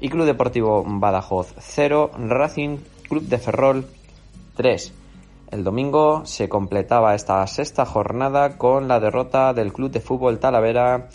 [0.02, 3.86] y Club Deportivo Badajoz 0, Racing Club de Ferrol
[4.56, 4.99] 3.
[5.52, 11.10] El domingo se completaba esta sexta jornada con la derrota del Club de Fútbol Talavera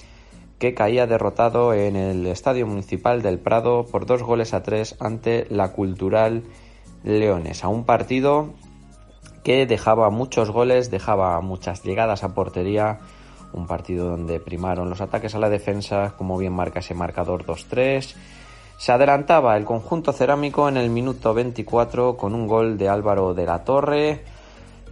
[0.59, 5.47] que caía derrotado en el Estadio Municipal del Prado por dos goles a tres ante
[5.51, 6.43] la Cultural
[7.05, 7.63] Leones.
[7.63, 8.55] A un partido
[9.45, 12.99] que dejaba muchos goles, dejaba muchas llegadas a portería,
[13.53, 18.17] un partido donde primaron los ataques a la defensa, como bien marca ese marcador 2-3
[18.77, 23.47] se adelantaba el conjunto cerámico en el minuto 24 con un gol de Álvaro de
[23.47, 24.25] la Torre.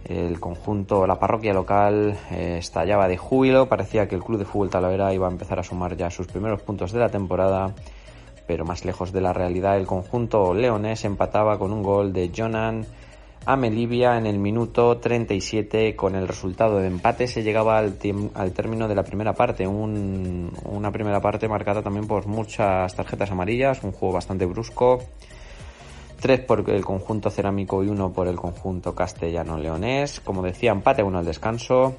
[0.05, 3.67] El conjunto, la parroquia local eh, estallaba de júbilo.
[3.67, 6.61] Parecía que el club de fútbol Talavera iba a empezar a sumar ya sus primeros
[6.61, 7.73] puntos de la temporada.
[8.47, 12.85] Pero más lejos de la realidad, el conjunto leonés empataba con un gol de Jonan
[13.45, 17.27] a Melivia en el minuto 37 con el resultado de empate.
[17.27, 17.97] Se llegaba al,
[18.33, 19.67] al término de la primera parte.
[19.67, 23.83] Una primera parte marcada también por muchas tarjetas amarillas.
[23.83, 24.99] Un juego bastante brusco.
[26.19, 30.21] Tres por el conjunto cerámico y uno por el conjunto castellano leonés.
[30.21, 31.95] Como decía empate uno al descanso.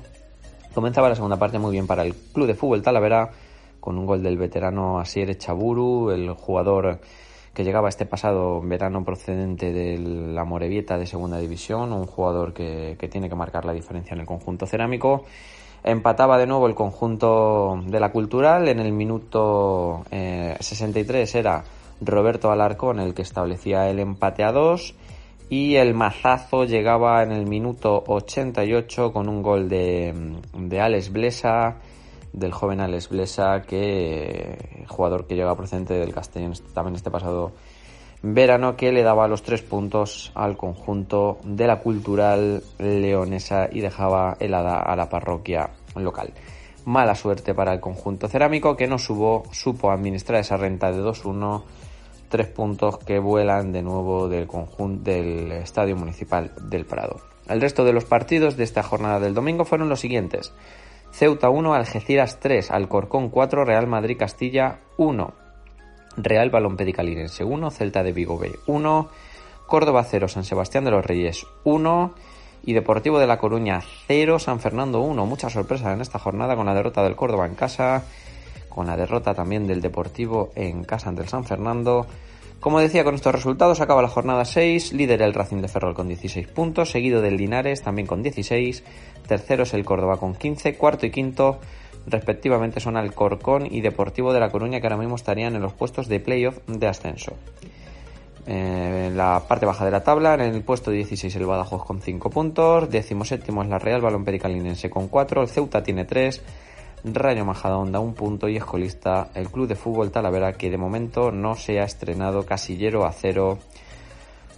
[0.72, 3.30] Comenzaba la segunda parte muy bien para el club de fútbol Talavera
[3.80, 7.00] con un gol del veterano Asier Chaburu, el jugador
[7.54, 12.96] que llegaba este pasado verano procedente de la Morevieta de Segunda División, un jugador que,
[13.10, 15.24] tiene que marcar la diferencia en el conjunto cerámico.
[15.84, 18.68] Empataba de nuevo el conjunto de la Cultural.
[18.68, 21.62] En el minuto 63 eh, era
[22.00, 24.94] Roberto Alarcón el que establecía el empate a dos.
[25.48, 30.12] Y el mazazo llegaba en el minuto 88 con un gol de,
[30.54, 31.76] de Alex Blesa
[32.35, 37.53] del joven Alex Blesa, que jugador que llega procedente del Castellón también este pasado
[38.23, 44.37] verano, que le daba los tres puntos al conjunto de la cultural leonesa y dejaba
[44.40, 46.33] helada a la parroquia local.
[46.87, 51.62] Mala suerte para el conjunto cerámico que no subo, supo administrar esa renta de 2-1,
[52.29, 57.20] tres puntos que vuelan de nuevo del conjunto del Estadio Municipal del Prado.
[57.47, 60.53] El resto de los partidos de esta jornada del domingo fueron los siguientes.
[61.14, 65.33] Ceuta 1, Algeciras 3, Alcorcón 4, Real Madrid Castilla 1,
[66.16, 69.09] Real Balompedicalinense 1, Celta de Vigo B 1,
[69.68, 72.14] Córdoba 0, San Sebastián de los Reyes 1
[72.64, 75.24] y Deportivo de La Coruña 0, San Fernando 1.
[75.24, 78.03] Mucha sorpresa en esta jornada con la derrota del Córdoba en casa,
[78.68, 82.09] con la derrota también del Deportivo en casa ante el San Fernando.
[82.59, 86.09] Como decía, con estos resultados acaba la jornada 6, líder el Racing de Ferrol con
[86.09, 88.83] 16 puntos, seguido del Linares también con 16,
[89.26, 90.76] Tercero es el Córdoba con 15.
[90.76, 91.58] Cuarto y quinto
[92.06, 96.08] respectivamente son Alcorcón y Deportivo de La Coruña que ahora mismo estarían en los puestos
[96.08, 97.32] de playoff de ascenso.
[98.46, 102.02] Eh, en la parte baja de la tabla, en el puesto 16 el Badajoz con
[102.02, 106.42] 5 puntos, décimo séptimo es la Real Balón Pericalinense con 4, el Ceuta tiene 3,
[107.04, 111.54] Rayo Majadahonda un punto y escolista el Club de Fútbol Talavera que de momento no
[111.54, 113.58] se ha estrenado casillero a cero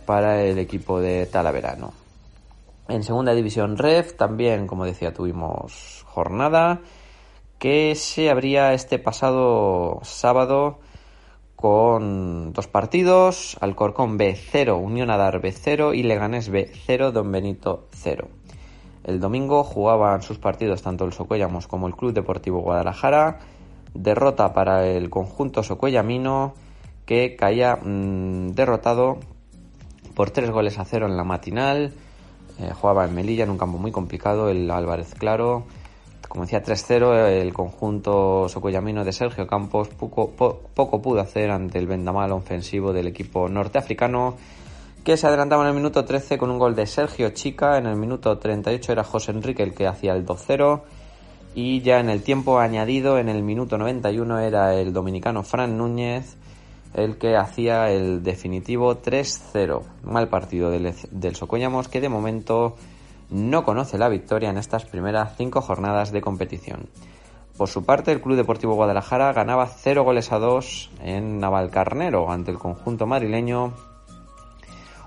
[0.04, 2.05] para el equipo de Talaverano.
[2.88, 6.82] En segunda división REF también, como decía, tuvimos jornada
[7.58, 10.78] que se abría este pasado sábado
[11.56, 17.32] con dos partidos, Alcorcón B 0, Unión Adar B 0 y Leganés B 0, Don
[17.32, 18.28] Benito 0.
[19.02, 23.40] El domingo jugaban sus partidos tanto el Socuellamos como el Club Deportivo Guadalajara.
[23.94, 26.54] Derrota para el conjunto Socuellamino
[27.04, 29.18] que caía mm, derrotado
[30.14, 31.94] por tres goles a cero en la matinal
[32.58, 35.64] eh, jugaba en Melilla, en un campo muy complicado, el Álvarez Claro.
[36.28, 41.86] Como decía, 3-0, el conjunto socoyamino de Sergio Campos poco, poco pudo hacer ante el
[41.86, 44.36] vendamal ofensivo del equipo norteafricano,
[45.04, 47.78] que se adelantaba en el minuto 13 con un gol de Sergio Chica.
[47.78, 50.82] En el minuto 38 era José Enrique el que hacía el 2-0.
[51.54, 56.36] Y ya en el tiempo añadido, en el minuto 91, era el dominicano Fran Núñez
[56.96, 59.82] el que hacía el definitivo 3-0.
[60.02, 61.36] Mal partido del, del
[61.90, 62.74] que de momento
[63.28, 66.88] no conoce la victoria en estas primeras cinco jornadas de competición.
[67.58, 72.50] Por su parte, el Club Deportivo Guadalajara ganaba 0 goles a 2 en Navalcarnero ante
[72.50, 73.74] el conjunto madrileño.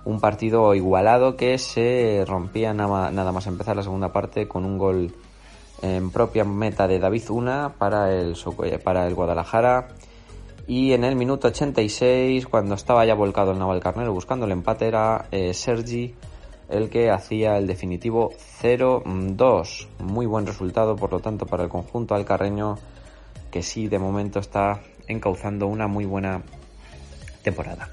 [0.06, 5.14] Un partido igualado que se rompía nada, más empezar la segunda parte con un gol
[5.82, 8.36] en propia meta de David Una para el,
[8.84, 9.88] para el Guadalajara
[10.70, 15.26] y en el minuto 86, cuando estaba ya volcado el Navalcarnero buscando el empate, era
[15.32, 16.14] eh, Sergi
[16.70, 19.88] el que hacía el definitivo 0-2.
[19.98, 22.78] Muy buen resultado, por lo tanto, para el conjunto alcarreño,
[23.50, 26.44] que sí, de momento está encauzando una muy buena
[27.42, 27.90] temporada.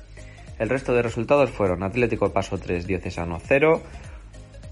[0.59, 3.81] El resto de resultados fueron Atlético Paso 3, Diocesano 0,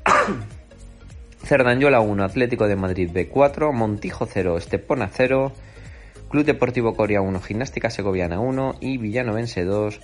[1.43, 5.53] Cerdanyola 1, Atlético de Madrid B4, Montijo 0, Estepona 0,
[6.35, 10.01] Club Deportivo Coria 1, Gimnástica Segoviana 1 y Villanovense 2,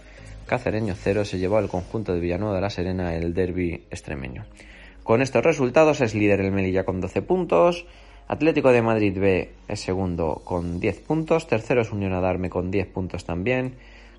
[0.47, 4.45] Cacereño 0 se llevó al conjunto de Villanueva de la Serena el derby extremeño.
[5.03, 7.85] Con estos resultados es líder el Melilla con 12 puntos,
[8.29, 12.87] Atlético de Madrid B es segundo con 10 puntos, tercero es Unión Adarme con 10
[12.87, 13.75] puntos también,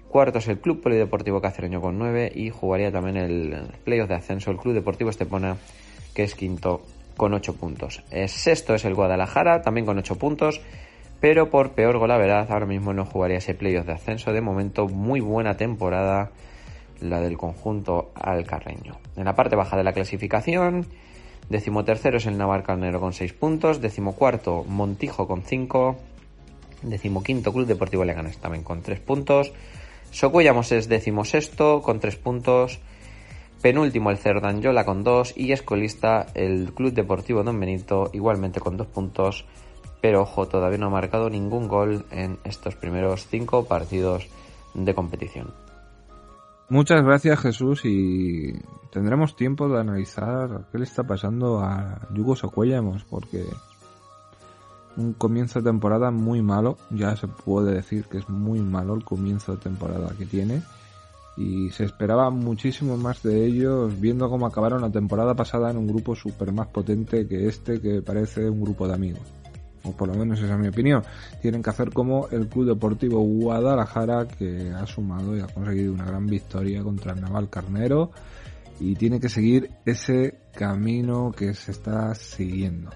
[0.10, 4.52] cuarto es el Club Polideportivo Cacereño con 9 y jugaría también el playoff de ascenso
[4.52, 5.56] el Club Deportivo Estepona
[6.14, 6.82] que es quinto
[7.16, 8.04] con 8 puntos.
[8.12, 10.60] El sexto es el Guadalajara también con 8 puntos
[11.22, 14.34] pero por peor verdad ahora mismo no jugaría ese playoff de ascenso.
[14.34, 16.32] De momento, muy buena temporada
[17.00, 18.98] la del conjunto alcarreño.
[19.16, 20.88] En la parte baja de la clasificación,
[21.48, 25.96] decimotercero es el Navarcanero con 6 puntos, decimocuarto Montijo con 5,
[26.82, 29.54] decimoquinto Club Deportivo Leganés también con 3 puntos,
[30.10, 32.80] Socuellamos es decimosexto con 3 puntos,
[33.62, 38.88] penúltimo el Cerdanyola con 2 y escolista el Club Deportivo Don Benito igualmente con 2
[38.88, 39.46] puntos
[40.02, 44.28] pero ojo, todavía no ha marcado ningún gol en estos primeros cinco partidos
[44.74, 45.54] de competición.
[46.70, 48.54] Muchas gracias Jesús y
[48.92, 53.44] tendremos tiempo de analizar qué le está pasando a Yugo Socuellamos porque
[54.98, 59.04] un comienzo de temporada muy malo, ya se puede decir que es muy malo el
[59.04, 60.62] comienzo de temporada que tiene
[61.38, 65.88] y se esperaba muchísimo más de ellos viendo cómo acabaron la temporada pasada en un
[65.88, 69.41] grupo súper más potente que este que parece un grupo de amigos.
[69.84, 71.04] O por lo menos esa es mi opinión.
[71.42, 76.06] Tienen que hacer como el Club Deportivo Guadalajara que ha sumado y ha conseguido una
[76.06, 78.12] gran victoria contra el Naval Carnero
[78.80, 82.90] y tiene que seguir ese camino que se está siguiendo.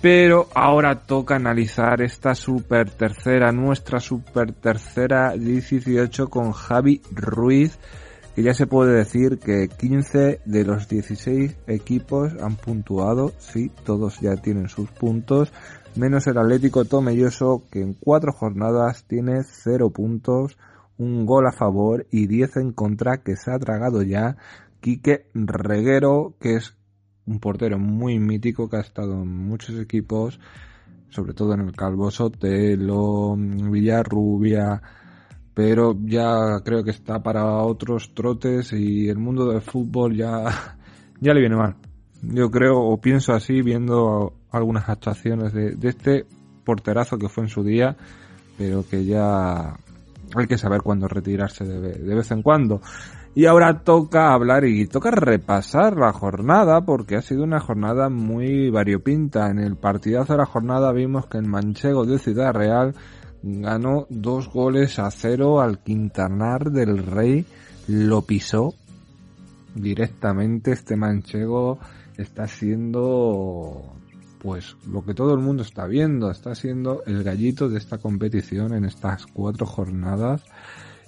[0.00, 7.78] Pero ahora toca analizar esta super tercera, nuestra super tercera 18 con Javi Ruiz,
[8.34, 14.20] que ya se puede decir que 15 de los 16 equipos han puntuado, sí, todos
[14.20, 15.52] ya tienen sus puntos,
[15.96, 20.56] menos el Atlético Tomelloso que en cuatro jornadas tiene 0 puntos,
[20.96, 24.36] un gol a favor y 10 en contra que se ha tragado ya.
[24.80, 26.74] Quique Reguero, que es
[27.26, 30.40] un portero muy mítico que ha estado en muchos equipos,
[31.10, 34.82] sobre todo en el Calvo Sotelo, Villarrubia,
[35.54, 40.44] pero ya creo que está para otros trotes y el mundo del fútbol ya,
[41.20, 41.76] ya le viene mal.
[42.22, 46.26] Yo creo o pienso así viendo algunas actuaciones de, de este
[46.64, 47.96] porterazo que fue en su día,
[48.56, 49.76] pero que ya
[50.36, 52.80] hay que saber cuándo retirarse de, de vez en cuando.
[53.34, 58.68] Y ahora toca hablar y toca repasar la jornada porque ha sido una jornada muy
[58.68, 59.48] variopinta.
[59.50, 62.94] En el partidazo de la jornada vimos que el Manchego de Ciudad Real
[63.42, 67.44] ganó dos goles a cero al Quintanar del Rey.
[67.88, 68.74] Lo pisó
[69.74, 70.72] directamente.
[70.72, 71.78] Este Manchego
[72.16, 73.94] está siendo
[74.38, 76.30] pues lo que todo el mundo está viendo.
[76.30, 80.42] Está siendo el gallito de esta competición en estas cuatro jornadas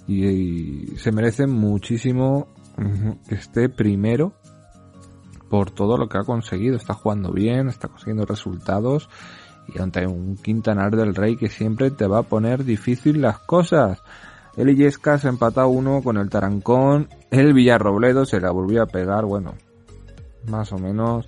[0.07, 2.47] y, se merece muchísimo
[3.27, 4.33] que esté primero
[5.49, 6.75] por todo lo que ha conseguido.
[6.75, 9.09] Está jugando bien, está consiguiendo resultados
[9.73, 14.01] y ante un Quintanar del Rey que siempre te va a poner difícil las cosas.
[14.55, 17.09] El Illescas se empata uno con el Tarancón.
[17.29, 19.55] El Villarrobledo se la volvió a pegar, bueno,
[20.47, 21.27] más o menos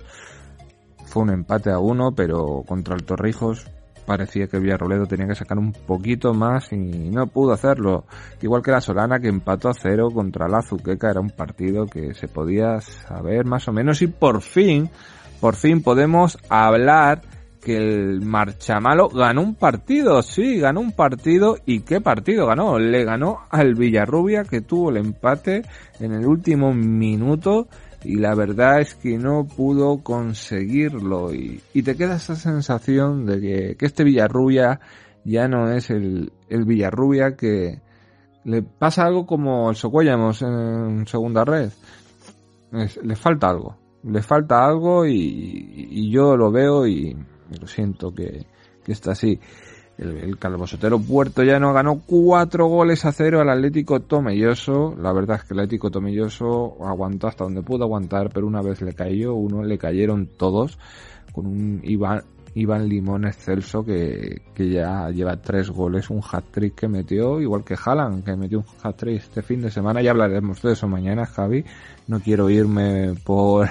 [1.06, 3.66] fue un empate a uno, pero contra el Torrijos
[4.06, 8.06] parecía que Villarroledo tenía que sacar un poquito más y no pudo hacerlo.
[8.40, 12.14] Igual que la Solana que empató a cero contra la Azuqueca, era un partido que
[12.14, 14.88] se podía saber más o menos y por fin,
[15.40, 17.20] por fin podemos hablar
[17.60, 23.04] que el Marchamalo ganó un partido, sí, ganó un partido y qué partido ganó, le
[23.04, 25.62] ganó al Villarrubia que tuvo el empate
[26.00, 27.68] en el último minuto
[28.04, 33.86] y la verdad es que no pudo conseguirlo y, te queda esa sensación de que,
[33.86, 34.80] este Villarrubia
[35.24, 37.80] ya no es el, el Villarrubia que
[38.44, 41.70] le pasa algo como el Socuellamos en segunda red.
[42.70, 47.16] le falta algo, le falta algo y, y yo lo veo y,
[47.60, 48.46] lo siento que,
[48.84, 49.38] que está así.
[49.96, 54.94] El, el Calvosotero Puerto Llano ganó cuatro goles a cero al Atlético Tomelloso.
[55.00, 58.80] La verdad es que el Atlético Tomelloso aguantó hasta donde pudo aguantar, pero una vez
[58.80, 60.78] le cayó uno, le cayeron todos
[61.32, 62.22] con un Iván,
[62.54, 67.74] Iván Limón excelso que, que ya lleva tres goles, un hat-trick que metió, igual que
[67.74, 70.02] Haaland, que metió un hat-trick este fin de semana.
[70.02, 71.64] Ya hablaremos de eso mañana, Javi.
[72.06, 73.68] No quiero irme por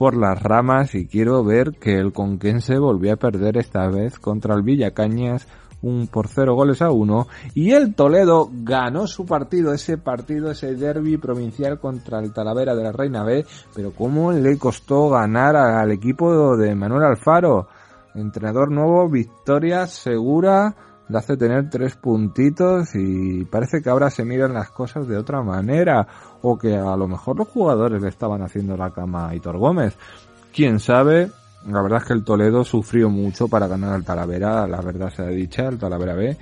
[0.00, 4.54] por las ramas y quiero ver que el Conquense volvió a perder esta vez contra
[4.54, 5.46] el Villacañas
[5.82, 7.28] un por cero goles a uno.
[7.52, 12.82] Y el Toledo ganó su partido, ese partido, ese derby provincial contra el Talavera de
[12.82, 17.68] la Reina B, pero cómo le costó ganar al equipo de Manuel Alfaro,
[18.14, 20.74] entrenador nuevo, victoria segura,
[21.10, 25.42] le hace tener tres puntitos y parece que ahora se miran las cosas de otra
[25.42, 26.06] manera
[26.42, 29.96] o que a lo mejor los jugadores le estaban haciendo la cama a Hitor Gómez.
[30.54, 31.30] Quién sabe,
[31.66, 35.22] la verdad es que el Toledo sufrió mucho para ganar al Talavera, la verdad se
[35.22, 36.36] ha dicho, el Talavera B.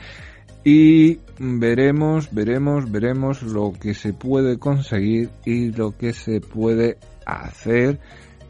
[0.64, 7.98] Y veremos, veremos, veremos lo que se puede conseguir y lo que se puede hacer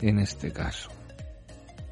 [0.00, 0.90] en este caso.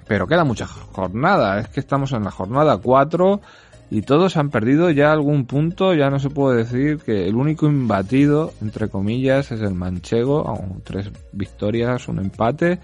[0.09, 3.41] Pero queda mucha jornada, es que estamos en la jornada 4
[3.89, 7.67] y todos han perdido ya algún punto, ya no se puede decir que el único
[7.67, 10.45] imbatido, entre comillas, es el manchego,
[10.83, 12.81] tres victorias, un empate,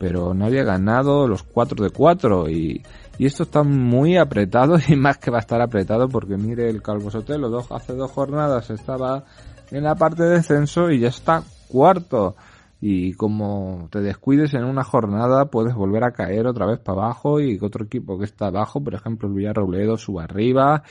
[0.00, 2.48] pero no había ganado los cuatro de cuatro.
[2.48, 2.82] Y,
[3.16, 6.82] y esto está muy apretado y más que va a estar apretado porque mire el
[6.82, 9.24] Calvo Sotelo, dos, hace dos jornadas estaba
[9.70, 12.34] en la parte de descenso y ya está cuarto
[12.80, 17.40] y como te descuides en una jornada puedes volver a caer otra vez para abajo
[17.40, 20.82] y otro equipo que está abajo, por ejemplo el Villarrobledo, suba arriba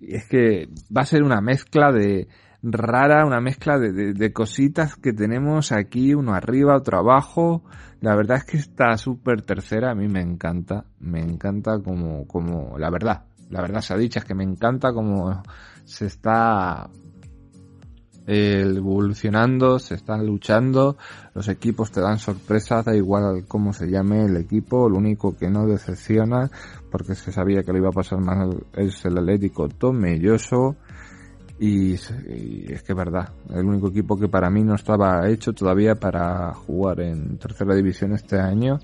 [0.00, 2.28] y es que va a ser una mezcla de
[2.62, 7.62] rara, una mezcla de, de, cositas que tenemos aquí, uno arriba, otro abajo.
[8.00, 12.76] La verdad es que esta super tercera a mí me encanta, me encanta como, como,
[12.78, 15.42] la verdad, la verdad se ha dicho, es que me encanta como
[15.84, 16.90] se está
[18.26, 20.96] evolucionando, se están luchando,
[21.34, 25.48] los equipos te dan sorpresas, da igual cómo se llame el equipo, lo único que
[25.48, 26.50] no decepciona,
[26.90, 30.76] porque se sabía que le iba a pasar mal, es el Atlético Tomelloso,
[31.58, 35.52] y, y, es que es verdad, el único equipo que para mí no estaba hecho
[35.52, 38.78] todavía para jugar en tercera división este año,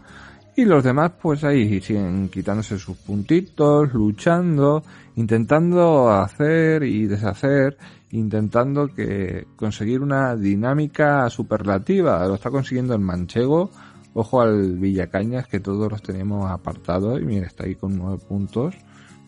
[0.55, 4.83] y los demás pues ahí siguen quitándose sus puntitos, luchando,
[5.17, 7.79] intentando hacer y deshacer,
[8.11, 12.27] intentando que conseguir una dinámica superlativa.
[12.27, 13.71] Lo está consiguiendo el Manchego.
[14.15, 18.75] Ojo al Villacañas que todos los tenemos apartados y mira, está ahí con nueve puntos.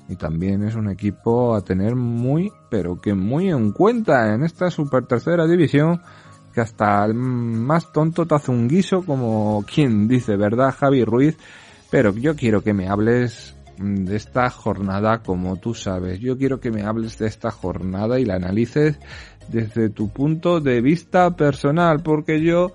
[0.06, 4.70] Y también es un equipo a tener muy, pero que muy en cuenta en esta
[4.70, 6.02] super tercera división
[6.55, 11.36] que hasta el más tonto te hace un guiso como quien dice, ¿verdad, Javi Ruiz?
[11.90, 16.20] Pero yo quiero que me hables de esta jornada como tú sabes.
[16.20, 18.98] Yo quiero que me hables de esta jornada y la analices
[19.48, 22.72] desde tu punto de vista personal, porque yo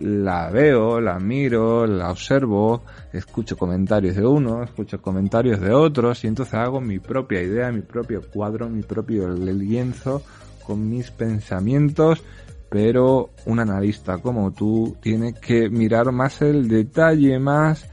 [0.00, 6.28] la veo, la miro, la observo, escucho comentarios de uno, escucho comentarios de otros y
[6.28, 10.22] entonces hago mi propia idea, mi propio cuadro, mi propio lienzo
[10.64, 12.22] con mis pensamientos
[12.68, 17.88] pero un analista como tú tiene que mirar más el detalle, más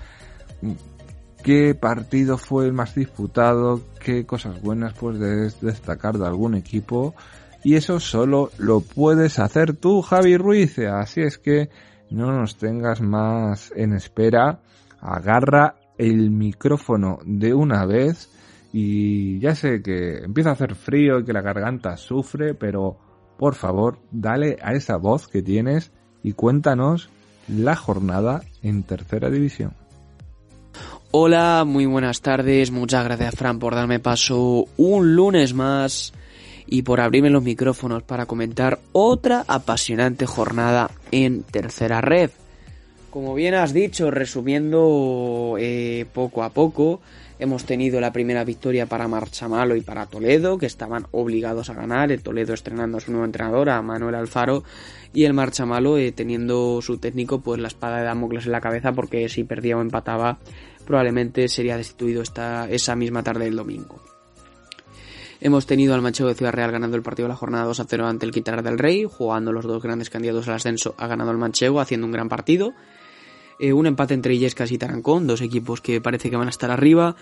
[1.44, 7.16] qué partido fue el más disputado, qué cosas buenas puedes destacar de algún equipo
[7.64, 10.78] y eso solo lo puedes hacer tú, Javi Ruiz.
[10.78, 11.70] Así es que
[12.12, 14.60] no nos tengas más en espera,
[15.02, 18.30] agarra el micrófono de una vez
[18.72, 22.98] y ya sé que empieza a hacer frío y que la garganta sufre, pero
[23.38, 25.92] por favor, dale a esa voz que tienes
[26.24, 27.10] y cuéntanos
[27.48, 29.74] la jornada en tercera división.
[31.12, 32.72] Hola, muy buenas tardes.
[32.72, 36.14] Muchas gracias, Fran, por darme paso un lunes más
[36.68, 42.32] y por abrirme los micrófonos para comentar otra apasionante jornada en tercera red.
[43.12, 47.00] Como bien has dicho, resumiendo eh, poco a poco,
[47.38, 52.12] Hemos tenido la primera victoria para Marchamalo y para Toledo, que estaban obligados a ganar.
[52.12, 54.64] El Toledo estrenando a su nuevo entrenador, a Manuel Alfaro,
[55.14, 58.94] y el Marchamalo eh, teniendo su técnico pues la espada de Damocles en la cabeza,
[58.94, 60.40] porque si perdía o empataba,
[60.86, 64.02] probablemente sería destituido esta, esa misma tarde del domingo.
[65.42, 67.86] Hemos tenido al Manchego de Ciudad Real ganando el partido de la jornada 2 a
[67.86, 71.32] 0 ante el Quintanar del Rey, jugando los dos grandes candidatos al ascenso, ha ganado
[71.32, 72.74] el Manchego haciendo un gran partido.
[73.60, 76.72] Eh, un empate entre Illescas y Tarancón, dos equipos que parece que van a estar
[76.72, 77.16] arriba.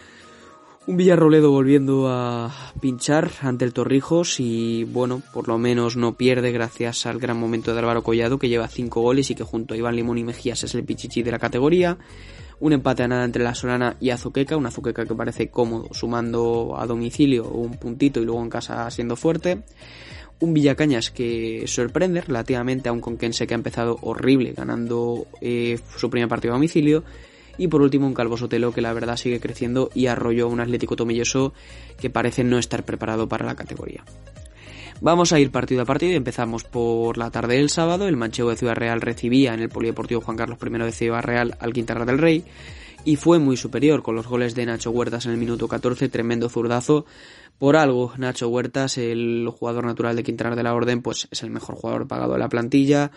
[0.86, 6.51] Un Villarroledo volviendo a pinchar ante el Torrijos y bueno, por lo menos no pierde
[6.51, 9.77] gracias al gran momento de Álvaro Collado que lleva cinco goles y que junto a
[9.77, 11.97] Iván Limón y Mejías es el pichichi de la categoría.
[12.59, 16.75] Un empate a nada entre la Solana y Azuqueca, una Azuqueca que parece cómodo sumando
[16.77, 19.63] a domicilio un puntito y luego en casa siendo fuerte
[20.39, 26.09] un Villacañas que sorprende relativamente a un Conquense que ha empezado horrible ganando eh, su
[26.09, 27.03] primer partido a domicilio
[27.57, 30.95] y por último un Calvo Sotelo que la verdad sigue creciendo y arrolló un Atlético
[30.95, 31.53] Tomelloso
[31.99, 34.03] que parece no estar preparado para la categoría.
[35.01, 38.07] Vamos a ir partido a partido y empezamos por la tarde del sábado.
[38.07, 41.57] El Manchego de Ciudad Real recibía en el Polideportivo Juan Carlos I de Ciudad Real
[41.59, 42.45] al Quintarra del Rey
[43.06, 46.49] y fue muy superior con los goles de Nacho Huertas en el minuto 14, tremendo
[46.49, 47.06] zurdazo
[47.58, 51.49] por algo, Nacho Huertas, el jugador natural de Quintana de la Orden, pues es el
[51.49, 53.12] mejor jugador pagado de la plantilla.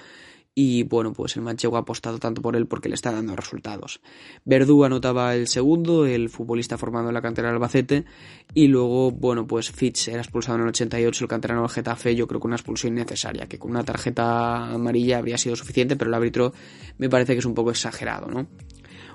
[0.58, 4.00] Y bueno, pues el Manchego ha apostado tanto por él porque le está dando resultados.
[4.46, 8.06] Verdú anotaba el segundo, el futbolista formado en la cantera del Albacete.
[8.54, 12.16] Y luego, bueno, pues Fitch era expulsado en el 88, el canterano del Getafe.
[12.16, 16.08] Yo creo que una expulsión innecesaria, que con una tarjeta amarilla habría sido suficiente, pero
[16.08, 16.54] el árbitro
[16.96, 18.46] me parece que es un poco exagerado, ¿no?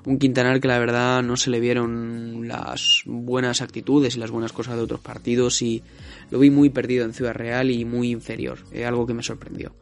[0.04, 4.52] Un Quintanar que la verdad no se le vieron las buenas actitudes y las buenas
[4.52, 5.82] cosas de otros partidos y
[6.30, 9.72] lo vi muy perdido en Ciudad Real y muy inferior, eh, algo que me sorprendió.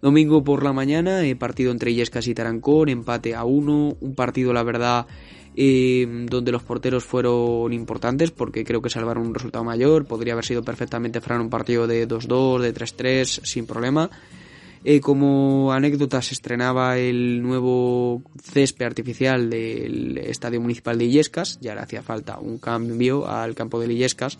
[0.00, 4.52] Domingo por la mañana, eh, partido entre Illescas y Tarancón, empate a uno, un partido
[4.52, 5.06] la verdad
[5.54, 10.44] eh, donde los porteros fueron importantes porque creo que salvaron un resultado mayor, podría haber
[10.44, 14.10] sido perfectamente Fran un partido de 2-2, de 3-3 sin problema
[14.84, 21.74] eh, como anécdota se estrenaba el nuevo césped artificial del Estadio Municipal de Illescas, ya
[21.74, 24.38] le hacía falta un cambio al campo de Illescas,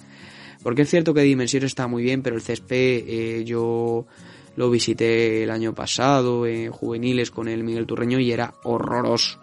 [0.63, 4.07] porque es cierto que dimensiones está muy bien, pero el césped eh, yo
[4.57, 9.39] lo visité el año pasado en juveniles con el Miguel Turreño y era horroroso.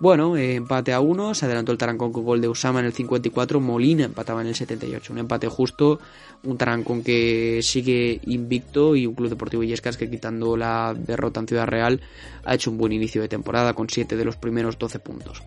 [0.00, 2.92] Bueno, eh, empate a uno, se adelantó el Tarancón con gol de Usama en el
[2.92, 5.98] 54, Molina empataba en el 78, un empate justo,
[6.44, 11.48] un Tarancón que sigue invicto y un Club Deportivo Illescas que quitando la derrota en
[11.48, 12.00] Ciudad Real
[12.44, 15.42] ha hecho un buen inicio de temporada con 7 de los primeros 12 puntos.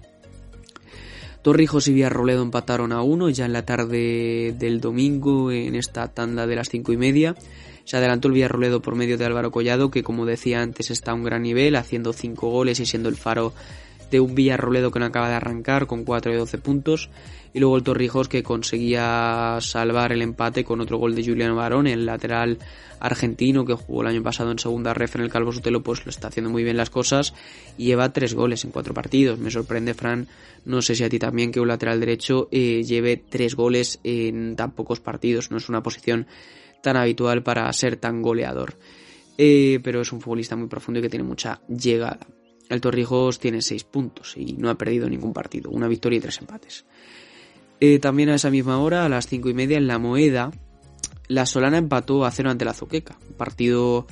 [1.42, 6.46] Torrijos y Villarroledo empataron a uno ya en la tarde del domingo en esta tanda
[6.46, 7.36] de las cinco y media.
[7.84, 11.14] Se adelantó el Villarroledo por medio de Álvaro Collado, que como decía antes está a
[11.16, 13.54] un gran nivel, haciendo cinco goles y siendo el faro
[14.12, 17.10] de un Villarroledo que no acaba de arrancar con 4 de 12 puntos.
[17.54, 21.88] Y luego el Torrijos que conseguía salvar el empate con otro gol de Juliano Barón,
[21.88, 22.60] el lateral
[23.00, 26.12] argentino que jugó el año pasado en segunda ref en el Calvo Sotelo, pues lo
[26.12, 27.34] está haciendo muy bien las cosas
[27.78, 29.40] y lleva tres goles en cuatro partidos.
[29.40, 30.28] Me sorprende, Fran,
[30.66, 34.56] no sé si a ti también, que un lateral derecho eh, lleve tres goles en
[34.56, 35.52] tan pocos partidos.
[35.52, 36.28] No es una posición
[36.82, 38.76] tan habitual para ser tan goleador.
[39.38, 42.20] Eh, pero es un futbolista muy profundo y que tiene mucha llegada.
[42.72, 46.40] El Torrijos tiene 6 puntos y no ha perdido ningún partido, una victoria y tres
[46.40, 46.86] empates.
[47.82, 50.52] Eh, también a esa misma hora, a las 5 y media, en la Moeda,
[51.28, 53.18] la Solana empató a cero ante la Zuqueca.
[53.36, 54.08] Partido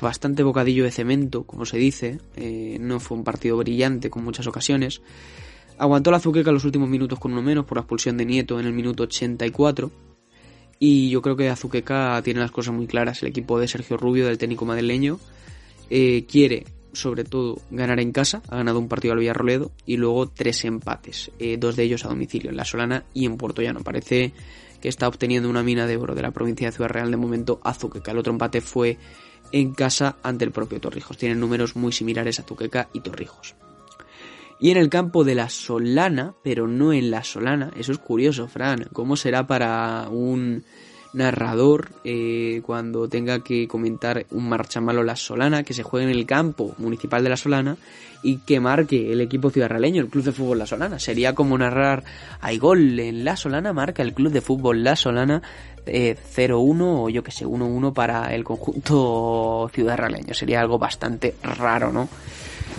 [0.00, 2.18] bastante bocadillo de cemento, como se dice.
[2.34, 5.00] Eh, no fue un partido brillante con muchas ocasiones.
[5.78, 8.66] Aguantó la Zuqueca los últimos minutos con uno menos por la expulsión de Nieto en
[8.66, 9.92] el minuto 84.
[10.80, 13.22] Y yo creo que Azuqueca tiene las cosas muy claras.
[13.22, 15.20] El equipo de Sergio Rubio, del técnico madrileño,
[15.90, 16.64] eh, quiere
[16.96, 21.30] sobre todo ganar en casa, ha ganado un partido al Villarroledo y luego tres empates,
[21.38, 23.80] eh, dos de ellos a domicilio, en La Solana y en Puerto Llano.
[23.80, 24.32] Parece
[24.80, 27.60] que está obteniendo una mina de oro de la provincia de Ciudad Real de momento
[27.62, 28.12] Azuqueca.
[28.12, 28.98] El otro empate fue
[29.52, 31.16] en casa ante el propio Torrijos.
[31.16, 33.54] Tienen números muy similares a Azuqueca y Torrijos.
[34.58, 38.48] Y en el campo de la Solana, pero no en la Solana, eso es curioso,
[38.48, 38.88] Fran.
[38.92, 40.64] ¿Cómo será para un
[41.12, 46.26] narrador eh, cuando tenga que comentar un marchamalo La Solana que se juegue en el
[46.26, 47.76] campo municipal de La Solana
[48.22, 50.98] y que marque el equipo ciudadraleño, el Club de Fútbol La Solana.
[50.98, 52.04] Sería como narrar,
[52.40, 55.42] hay gol en La Solana, marca el Club de Fútbol La Solana
[55.86, 60.34] eh, 0-1 o yo que sé, 1-1 para el conjunto ciudadraleño.
[60.34, 62.08] Sería algo bastante raro, ¿no?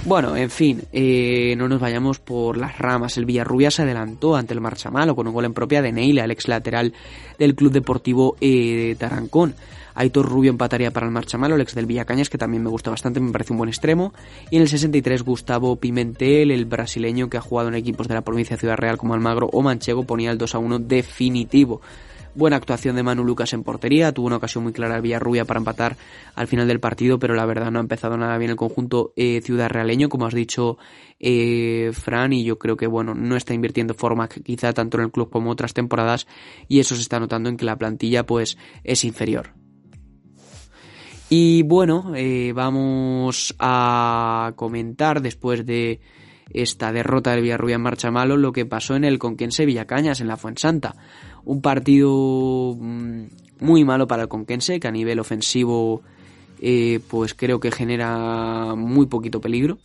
[0.05, 3.17] Bueno, en fin, eh, no nos vayamos por las ramas.
[3.17, 6.31] El Villarrubia se adelantó ante el Marchamalo con un gol en propia de Neila, el
[6.31, 6.93] ex lateral
[7.39, 9.55] del Club Deportivo eh, Tarancón.
[9.95, 13.19] Aitor Rubio empataría para el Marchamalo, el ex del Villacañas, que también me gusta bastante,
[13.19, 14.13] me parece un buen extremo.
[14.51, 18.23] Y en el 63, Gustavo Pimentel, el brasileño que ha jugado en equipos de la
[18.23, 21.79] provincia de Ciudad Real como Almagro o Manchego, ponía el 2 a 1 definitivo.
[22.33, 25.59] Buena actuación de Manu Lucas en portería, tuvo una ocasión muy clara el Villarrubia para
[25.59, 25.95] empatar
[26.33, 29.41] al final del partido, pero la verdad no ha empezado nada bien el conjunto eh,
[29.43, 30.79] ciudad realeño, como has dicho
[31.19, 35.11] eh, Fran, y yo creo que bueno, no está invirtiendo forma quizá tanto en el
[35.11, 36.25] club como otras temporadas,
[36.67, 39.51] y eso se está notando en que la plantilla pues es inferior.
[41.29, 45.99] Y bueno, eh, vamos a comentar después de
[46.51, 50.27] esta derrota del Villarrubia en marcha malo lo que pasó en el Conquense Villacañas en
[50.27, 50.95] la Fuensanta.
[51.43, 53.23] Un partido mm,
[53.59, 56.01] muy malo para el Conquense que a nivel ofensivo
[56.61, 59.79] eh, pues creo que genera muy poquito peligro.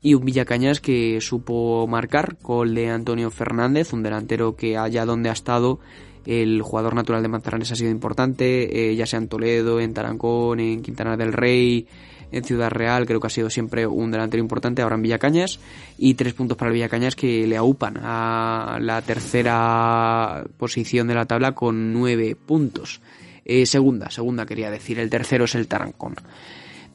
[0.00, 5.30] Y un Villacañas que supo marcar gol de Antonio Fernández, un delantero que allá donde
[5.30, 5.80] ha estado
[6.26, 10.60] el jugador natural de Manzanares ha sido importante, eh, ya sea en Toledo, en Tarancón,
[10.60, 11.86] en Quintana del Rey,
[12.32, 15.60] en Ciudad Real, creo que ha sido siempre un delantero importante, ahora en Villacañas,
[15.96, 21.26] y tres puntos para el Villacañas que le aupan a la tercera posición de la
[21.26, 23.00] tabla con nueve puntos.
[23.44, 26.16] Eh, segunda, segunda quería decir, el tercero es el Tarancón.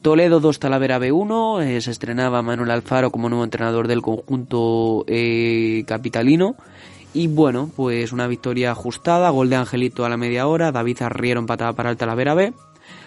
[0.02, 5.84] Toledo 2 Talavera B1, eh, se estrenaba Manuel Alfaro como nuevo entrenador del conjunto eh,
[5.86, 6.56] capitalino.
[7.14, 11.40] Y bueno, pues una victoria ajustada, gol de Angelito a la media hora, David Arriero
[11.40, 12.54] empataba para el Talavera B.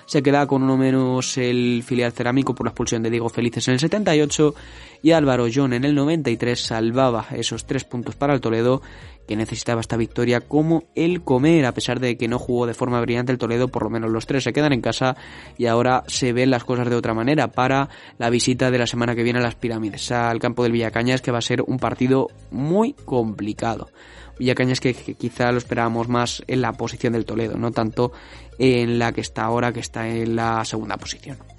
[0.05, 3.73] Se queda con uno menos el filial cerámico por la expulsión de Diego Felices en
[3.73, 4.53] el 78
[5.01, 8.83] y Álvaro John en el 93 salvaba esos tres puntos para el Toledo
[9.27, 13.01] que necesitaba esta victoria como el comer, a pesar de que no jugó de forma
[13.01, 15.15] brillante el Toledo, por lo menos los tres se quedan en casa
[15.57, 19.15] y ahora se ven las cosas de otra manera para la visita de la semana
[19.15, 22.29] que viene a las pirámides, al campo del Villacañas, que va a ser un partido
[22.51, 23.89] muy complicado.
[24.37, 28.11] Villacañas que, que quizá lo esperábamos más en la posición del Toledo, no tanto
[28.59, 31.54] en la que está ahora, que está en la segunda posición.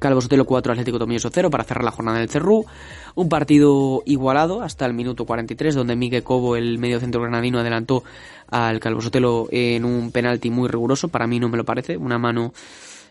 [0.00, 2.64] Calvo Sotelo 4, Atlético Tomilloso 0 para cerrar la jornada del Cerrú.
[3.14, 8.02] Un partido igualado hasta el minuto 43, donde Miguel Cobo, el medio centro granadino, adelantó
[8.48, 11.08] al Calvo Sotelo en un penalti muy riguroso.
[11.08, 11.98] Para mí no me lo parece.
[11.98, 12.54] Una mano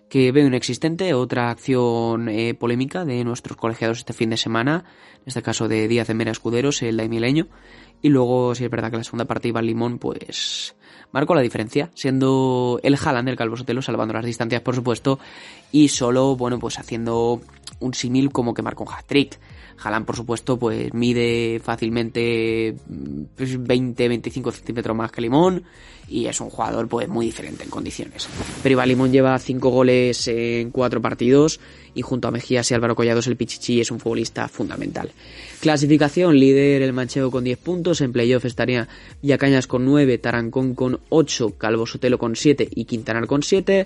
[0.09, 1.13] que veo inexistente.
[1.13, 4.83] Otra acción eh, polémica de nuestros colegiados este fin de semana.
[5.17, 7.47] En este caso de Díaz de Mera Escuderos, el daimileño.
[8.01, 10.75] Y luego, si es verdad que la segunda parte iba Limón, pues
[11.11, 15.19] marcó la diferencia, siendo el Haaland del Calvo Sotelo, salvando las distancias, por supuesto,
[15.71, 17.41] y solo, bueno, pues haciendo
[17.79, 19.39] un símil como que marcó un hat-trick.
[19.81, 25.63] Haaland, por supuesto, pues mide fácilmente 20-25 pues, centímetros más que Limón
[26.09, 28.27] y es un jugador pues muy diferente en condiciones.
[28.63, 31.59] Pero Iván Limón lleva 5 goles en 4 partidos
[31.93, 35.11] y junto a Mejías y Álvaro Collados el Pichichi es un futbolista fundamental.
[35.61, 38.87] Clasificación, líder el Manchego con 10 puntos, en playoff estaría
[39.21, 43.85] Yacañas con 9, Tarancón con 8, Calvo Sotelo con 7 y Quintanar con 7.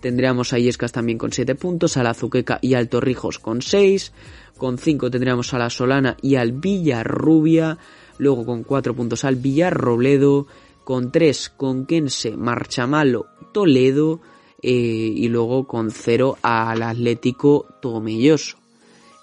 [0.00, 4.12] Tendríamos a Iescas también con 7 puntos, a la Zuqueca y al Torrijos con 6.
[4.56, 7.78] Con 5 tendríamos a la Solana y al Villarrubia.
[8.18, 10.46] Luego con 4 puntos al Villarrobledo.
[10.84, 14.20] Con 3 con Quense, Marchamalo, Toledo.
[14.62, 18.58] Eh, y luego con 0 al Atlético Tomelloso.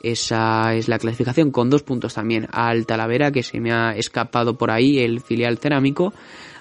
[0.01, 4.57] Esa es la clasificación con dos puntos también al Talavera que se me ha escapado
[4.57, 6.13] por ahí el filial cerámico.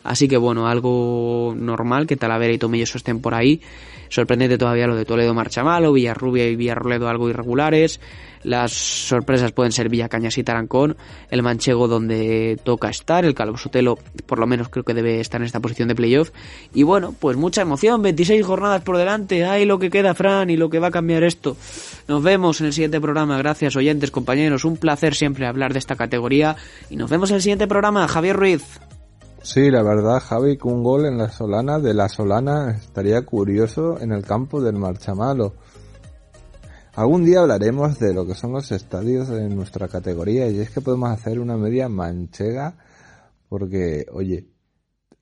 [0.02, 3.62] Así que bueno, algo normal que Talavera y Tomelloso estén por ahí.
[4.10, 8.00] Sorprendente todavía lo de Toledo marcha malo, Villarrubia y Villarroledo algo irregulares.
[8.42, 10.96] Las sorpresas pueden ser Villacañas y Tarancón,
[11.30, 15.40] el Manchego donde toca estar, el Calvo Sotelo por lo menos creo que debe estar
[15.40, 16.30] en esta posición de playoff.
[16.72, 20.56] Y bueno, pues mucha emoción, 26 jornadas por delante, ay lo que queda Fran y
[20.56, 21.56] lo que va a cambiar esto.
[22.08, 25.96] Nos vemos en el siguiente programa, gracias oyentes, compañeros, un placer siempre hablar de esta
[25.96, 26.56] categoría
[26.88, 28.80] y nos vemos en el siguiente programa, Javier Ruiz.
[29.42, 33.98] Sí, la verdad, Javi, que un gol en la Solana, de la Solana, estaría curioso
[33.98, 35.54] en el campo del Marchamalo.
[36.94, 40.80] Algún día hablaremos de lo que son los estadios en nuestra categoría y es que
[40.80, 42.76] podemos hacer una media manchega
[43.48, 44.48] porque, oye,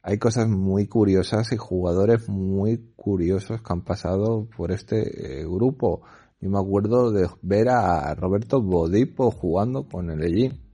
[0.03, 6.03] hay cosas muy curiosas y jugadores muy curiosos que han pasado por este eh, grupo.
[6.41, 10.69] Yo me acuerdo de ver a Roberto Bodipo jugando con el Ellín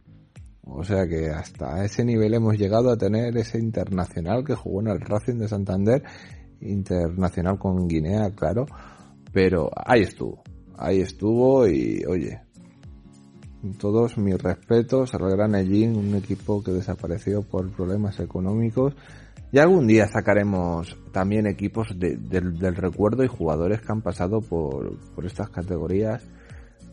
[0.66, 4.88] o sea que hasta ese nivel hemos llegado a tener ese internacional que jugó en
[4.88, 6.03] el Racing de Santander,
[6.61, 8.64] internacional con Guinea, claro,
[9.32, 10.42] pero ahí estuvo,
[10.79, 12.41] ahí estuvo y oye,
[13.79, 18.95] todos mis respetos al Gran Ellín, un equipo que desapareció por problemas económicos.
[19.53, 25.25] Y algún día sacaremos también equipos del recuerdo y jugadores que han pasado por, por
[25.27, 26.22] estas categorías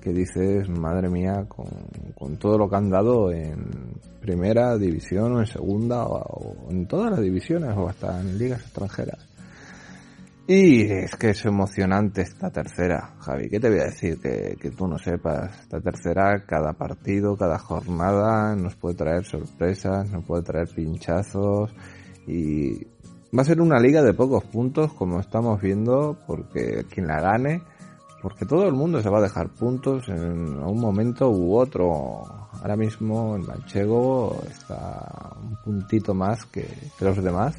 [0.02, 5.46] que dices, madre mía, con, todo lo que han dado en primera división o en
[5.46, 9.31] segunda o, en todas las divisiones o hasta en ligas extranjeras.
[10.54, 13.48] Y es que es emocionante esta tercera, Javi.
[13.48, 14.20] ¿Qué te voy a decir?
[14.20, 15.62] Que, que tú no sepas.
[15.62, 21.74] Esta tercera, cada partido, cada jornada nos puede traer sorpresas, nos puede traer pinchazos
[22.28, 22.84] y
[23.34, 27.62] va a ser una liga de pocos puntos como estamos viendo porque quien la gane
[28.22, 32.24] porque todo el mundo se va a dejar puntos en un momento u otro.
[32.62, 36.68] Ahora mismo el Manchego está un puntito más que,
[37.00, 37.56] los demás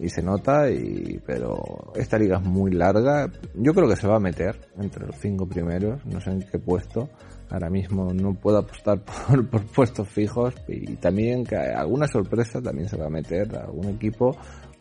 [0.00, 4.16] y se nota y pero esta liga es muy larga yo creo que se va
[4.16, 7.08] a meter entre los cinco primeros no sé en qué puesto
[7.50, 12.88] ahora mismo no puedo apostar por, por puestos fijos y también que alguna sorpresa también
[12.88, 14.36] se va a meter algún equipo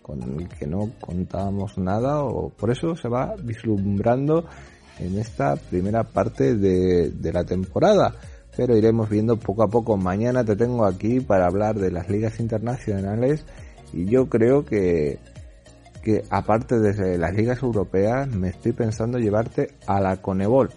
[0.09, 4.45] con el que no contábamos nada o por eso se va vislumbrando
[4.99, 8.15] en esta primera parte de, la temporada.
[8.55, 9.95] Pero iremos viendo poco a poco.
[9.95, 13.45] Mañana te tengo aquí para hablar de las ligas internacionales
[13.93, 15.19] y yo creo que,
[16.03, 20.69] que aparte de las ligas europeas me estoy pensando llevarte a la Conebol.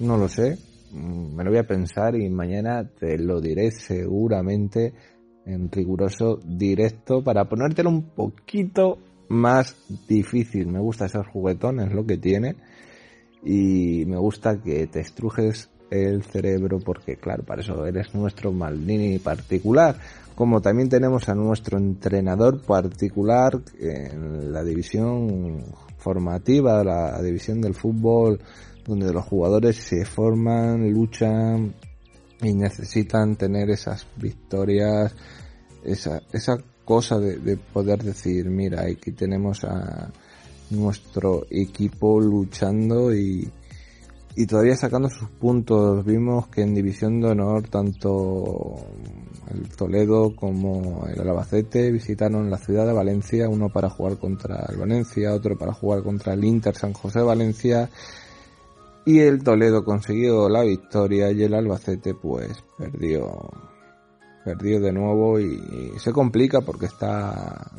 [0.00, 0.58] No lo sé,
[0.92, 4.92] mm, me lo voy a pensar y mañana te lo diré seguramente
[5.46, 9.76] en riguroso directo para ponértelo un poquito más
[10.08, 10.66] difícil.
[10.68, 12.56] Me gusta esos juguetones, lo que tiene
[13.44, 19.18] y me gusta que te estrujes el cerebro porque claro, para eso eres nuestro Maldini
[19.18, 19.96] particular,
[20.34, 25.64] como también tenemos a nuestro entrenador particular en la división
[25.98, 28.40] formativa, la división del fútbol,
[28.86, 31.74] donde los jugadores se forman, luchan
[32.42, 35.14] y necesitan tener esas victorias,
[35.84, 40.12] esa, esa cosa de, de poder decir, mira, aquí tenemos a,
[40.70, 43.50] nuestro equipo luchando y,
[44.36, 46.04] y todavía sacando sus puntos.
[46.04, 48.76] Vimos que en División de Honor tanto
[49.50, 54.76] el Toledo como el Albacete visitaron la ciudad de Valencia, uno para jugar contra el
[54.76, 57.90] Valencia, otro para jugar contra el Inter San José de Valencia.
[59.06, 63.50] Y el Toledo consiguió la victoria y el Albacete pues perdió
[64.44, 65.58] perdió de nuevo y
[65.96, 67.70] se complica porque está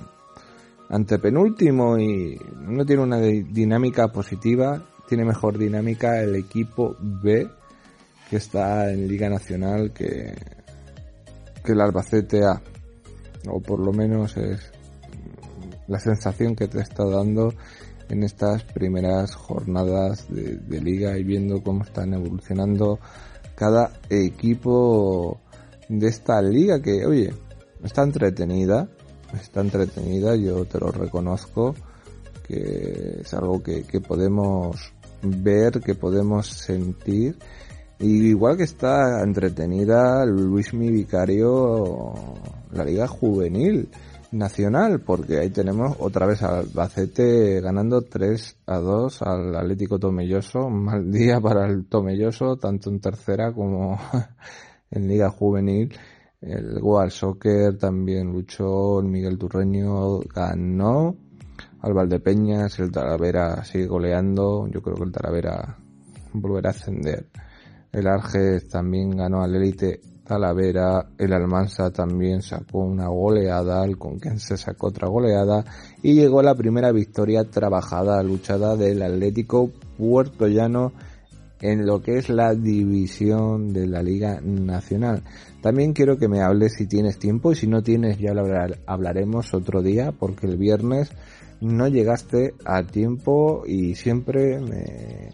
[0.89, 7.49] antepenúltimo y no tiene una dinámica positiva, tiene mejor dinámica el equipo B
[8.29, 10.33] que está en Liga Nacional que,
[11.63, 12.61] que el Albacete A,
[13.47, 14.71] o por lo menos es
[15.87, 17.53] la sensación que te está dando
[18.09, 22.99] en estas primeras jornadas de, liga y viendo cómo están evolucionando
[23.55, 25.39] cada equipo
[25.89, 27.33] de esta liga que, oye,
[27.83, 28.87] está entretenida,
[29.41, 31.75] está entretenida, yo te lo reconozco,
[32.47, 34.94] que es algo que podemos
[35.26, 37.38] ver, que podemos sentir.
[37.99, 42.13] Y igual que está entretenida Luis Mi Vicario,
[42.71, 43.89] la Liga Juvenil
[44.32, 50.69] Nacional, porque ahí tenemos otra vez al Albacete ganando 3 a 2 al Atlético Tomelloso.
[50.69, 53.97] Mal día para el Tomelloso, tanto en tercera como
[54.91, 55.93] en Liga Juvenil.
[56.41, 61.15] El Goal Soccer también luchó, el Miguel Turreño ganó
[61.86, 65.77] al Valdepeñas, el Talavera sigue goleando, yo creo que el Talavera
[66.33, 67.27] volverá a ascender.
[67.91, 74.57] El Arges también ganó al Elite Talavera, el Almansa también sacó una goleada, el Conquense
[74.57, 75.63] sacó otra goleada
[76.01, 80.91] y llegó la primera victoria trabajada, luchada del Atlético Puerto Llano
[81.61, 85.21] en lo que es la división de la Liga Nacional.
[85.61, 88.33] También quiero que me hables si tienes tiempo y si no tienes ya
[88.88, 91.11] hablaremos otro día porque el viernes
[91.61, 95.29] no llegaste a tiempo y siempre me,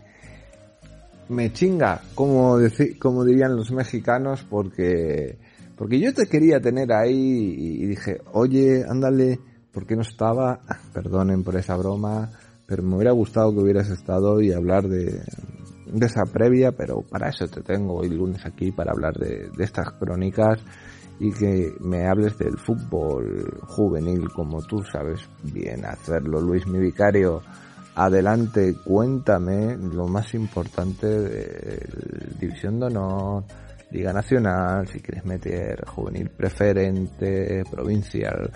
[1.30, 2.58] me chinga, como,
[3.00, 5.38] como dirían los mexicanos, porque,
[5.76, 9.40] porque yo te quería tener ahí y dije, oye, ándale,
[9.72, 10.60] ¿por qué no estaba?
[10.94, 12.30] Perdonen por esa broma,
[12.66, 15.22] pero me hubiera gustado que hubieras estado y hablar de,
[15.92, 19.64] de esa previa, pero para eso te tengo hoy lunes aquí, para hablar de, de
[19.64, 20.60] estas crónicas
[21.22, 26.42] y que me hables del fútbol juvenil como tú sabes bien hacerlo.
[26.42, 27.44] Luis, mi vicario,
[27.94, 31.88] adelante, cuéntame lo más importante de
[32.40, 33.44] División de Honor,
[33.92, 38.52] Liga Nacional, si quieres meter juvenil preferente, provincial,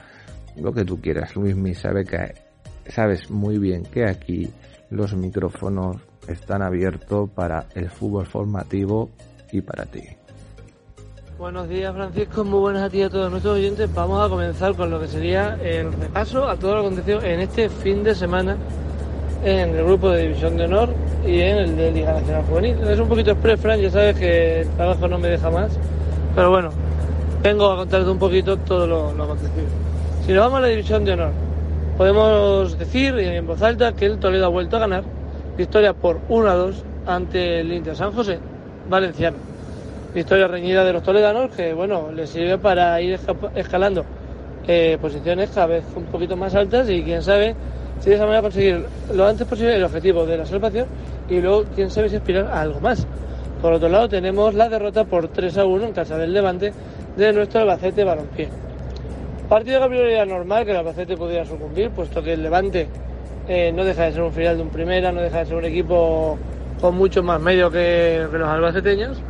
[0.55, 1.35] lo que tú quieras.
[1.35, 2.33] Luis, mi sabe que
[2.87, 4.49] sabes muy bien que aquí
[4.89, 5.97] los micrófonos
[6.27, 9.11] están abiertos para el fútbol formativo
[9.51, 10.24] y para ti.
[11.37, 13.93] Buenos días Francisco, muy buenas a ti y a todos nuestros oyentes.
[13.93, 17.67] Vamos a comenzar con lo que sería el repaso a todo lo acontecido en este
[17.67, 18.55] fin de semana
[19.43, 20.89] en el grupo de División de Honor
[21.27, 22.77] y en el de Liga Nacional Juvenil.
[22.87, 25.77] Es un poquito express, Fran, ya sabes que el trabajo no me deja más,
[26.35, 26.69] pero bueno,
[27.43, 29.67] vengo a contarte un poquito todo lo, lo acontecido.
[30.25, 31.31] Si nos vamos a la División de Honor,
[31.97, 35.03] podemos decir en voz alta que el Toledo ha vuelto a ganar,
[35.57, 38.39] victoria por 1 a 2 ante el Inter San José,
[38.89, 39.54] valenciano
[40.15, 43.19] victoria reñida de los toledanos que bueno les sirve para ir
[43.53, 44.05] escalando
[44.65, 47.53] eh, posiciones cada vez un poquito más altas y quién sabe
[47.99, 50.87] si de esa manera conseguir lo antes posible el objetivo de la salvación
[51.29, 53.05] y luego quién sabe si aspirar a algo más.
[53.61, 56.71] Por otro lado tenemos la derrota por 3 a 1 en casa del Levante
[57.17, 58.49] de nuestro Albacete Balompié.
[59.49, 62.87] Partido de prioridad normal que el Albacete pudiera sucumbir, puesto que el Levante
[63.47, 65.65] eh, no deja de ser un final de un primera, no deja de ser un
[65.65, 66.37] equipo
[66.79, 69.21] con mucho más medio que, que los albaceteños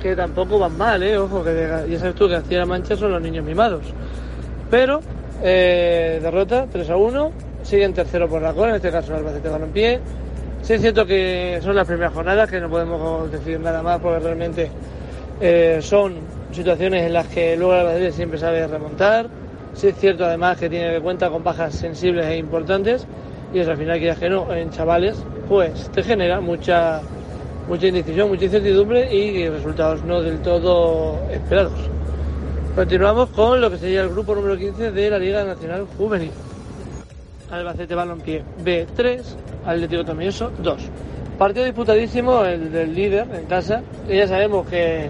[0.00, 1.16] que tampoco van mal, ¿eh?
[1.18, 3.82] Ojo, que ya sabes tú que Castilla-La Mancha son los niños mimados.
[4.70, 5.00] Pero,
[5.42, 7.32] eh, derrota 3 a 1,
[7.62, 10.00] siguen tercero por la cola, en este caso el Albacete Balompié.
[10.62, 14.20] Sí es cierto que son las primeras jornadas, que no podemos decir nada más porque
[14.20, 14.70] realmente
[15.40, 16.14] eh, son
[16.52, 19.28] situaciones en las que luego el Albacete siempre sabe remontar.
[19.74, 23.06] Sí es cierto además que tiene que cuenta con bajas sensibles e importantes
[23.52, 25.16] y eso al final quieras que no, en chavales,
[25.48, 27.00] pues te genera mucha
[27.68, 31.78] mucha indecisión, mucha incertidumbre y resultados no del todo esperados.
[32.74, 36.30] Continuamos con lo que sería el grupo número 15 de la Liga Nacional Juvenil.
[37.50, 39.22] Albacete Balompié B3,
[39.64, 40.82] Atlético Tomelloso 2.
[41.38, 43.82] Partido disputadísimo el del líder en casa.
[44.08, 45.08] Y ya sabemos que,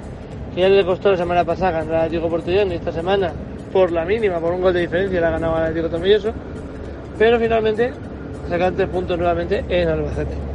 [0.55, 3.33] ya le costó la semana pasada ganar al Atlético Portugués y esta semana
[3.73, 6.33] por la mínima, por un gol de diferencia, la el Atlético Tomelloso.
[7.19, 7.93] Pero finalmente
[8.49, 10.54] sacan tres puntos nuevamente en Albacete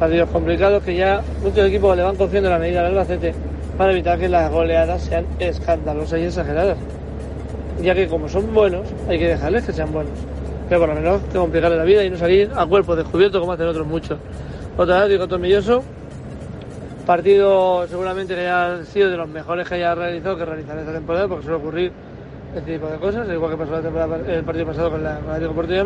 [0.00, 3.34] partidos complicados que ya muchos equipos le van confiando la medida al Albacete
[3.76, 6.78] para evitar que las goleadas sean escandalosas y exageradas.
[7.82, 10.12] Ya que como son buenos, hay que dejarles que sean buenos.
[10.68, 13.52] Pero por lo menos que complicarle la vida y no salir a cuerpo descubierto como
[13.52, 14.18] hacen otros muchos.
[14.78, 15.82] Otra vez, digo Tomilloso,
[17.04, 21.28] partido seguramente que haya sido de los mejores que haya realizado, que realizar esta temporada,
[21.28, 21.92] porque suele ocurrir
[22.56, 25.54] este tipo de cosas, igual que pasó el partido pasado con, la, con el Atlético
[25.54, 25.84] Portugués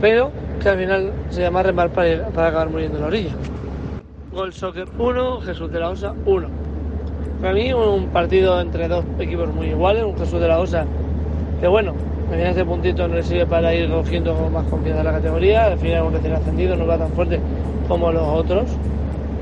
[0.00, 3.30] pero que al final se llama remar para, para acabar muriendo en la orilla.
[4.32, 6.48] Gol Soccer 1, Jesús de la Osa 1.
[7.40, 10.84] Para mí un partido entre dos equipos muy iguales, un Jesús de la Osa
[11.60, 11.92] que bueno,
[12.32, 16.04] en este puntito no le sirve para ir cogiendo más confianza la categoría, al final
[16.04, 17.40] un recién ascendido, no va tan fuerte
[17.88, 18.64] como los otros,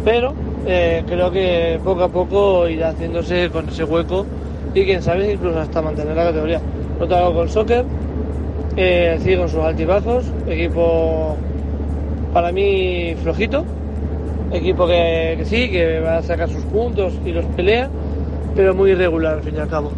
[0.05, 0.33] pero
[0.67, 4.25] eh, creo que poco a poco irá haciéndose con ese hueco
[4.75, 6.61] y quién sabe incluso hasta mantener la categoría.
[6.95, 7.85] Por otro lado, con Soccer
[8.77, 11.37] eh, sigue con sus altibajos, equipo
[12.33, 13.65] para mí flojito,
[14.53, 17.91] Equipo que, sí, que va a sacar sus puntos y los pelea,
[18.55, 19.91] pero muy irregular al fin y al cabo.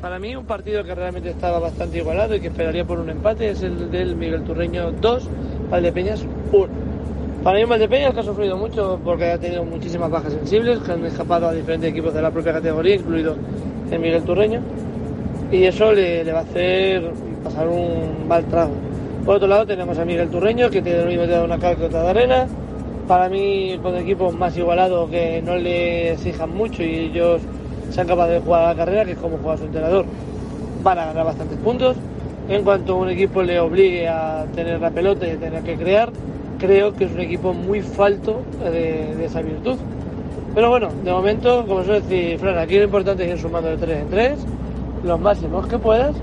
[0.00, 3.50] Para mí un partido que realmente estaba bastante igualado y que esperaría por un empate
[3.50, 5.28] es el del Miguel Turreño 2,
[5.70, 6.68] Valdepeñas 1.
[7.42, 11.04] Para mí Valdepeñas que ha sufrido mucho porque ha tenido muchísimas bajas sensibles, que han
[11.04, 13.34] escapado a diferentes equipos de la propia categoría, incluido
[13.90, 14.60] el Miguel Turreño,
[15.50, 17.10] y eso le, le va a hacer
[17.48, 18.72] pasar un mal trago.
[19.24, 22.08] Por otro lado tenemos a Miguel Turreño que tiene lo mismo de una calcota de
[22.08, 22.46] arena.
[23.06, 27.40] Para mí con equipos más igualados que no le exijan mucho y ellos
[27.90, 30.04] sean capaces de jugar a la carrera, que es como juega su entrenador,
[30.82, 31.96] van a ganar bastantes puntos.
[32.50, 36.10] En cuanto un equipo le obligue a tener la pelota y tener que crear,
[36.58, 39.76] creo que es un equipo muy falto de, de esa virtud.
[40.54, 43.76] Pero bueno, de momento, como suele decir Fran, aquí lo importante es ir sumando de
[43.78, 44.38] 3 en 3,
[45.04, 46.14] los máximos que puedas,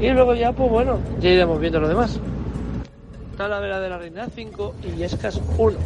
[0.00, 2.18] y luego ya, pues bueno, ya iremos viendo lo demás.
[3.36, 5.76] Talavera de la Reina 5 y Escas 1.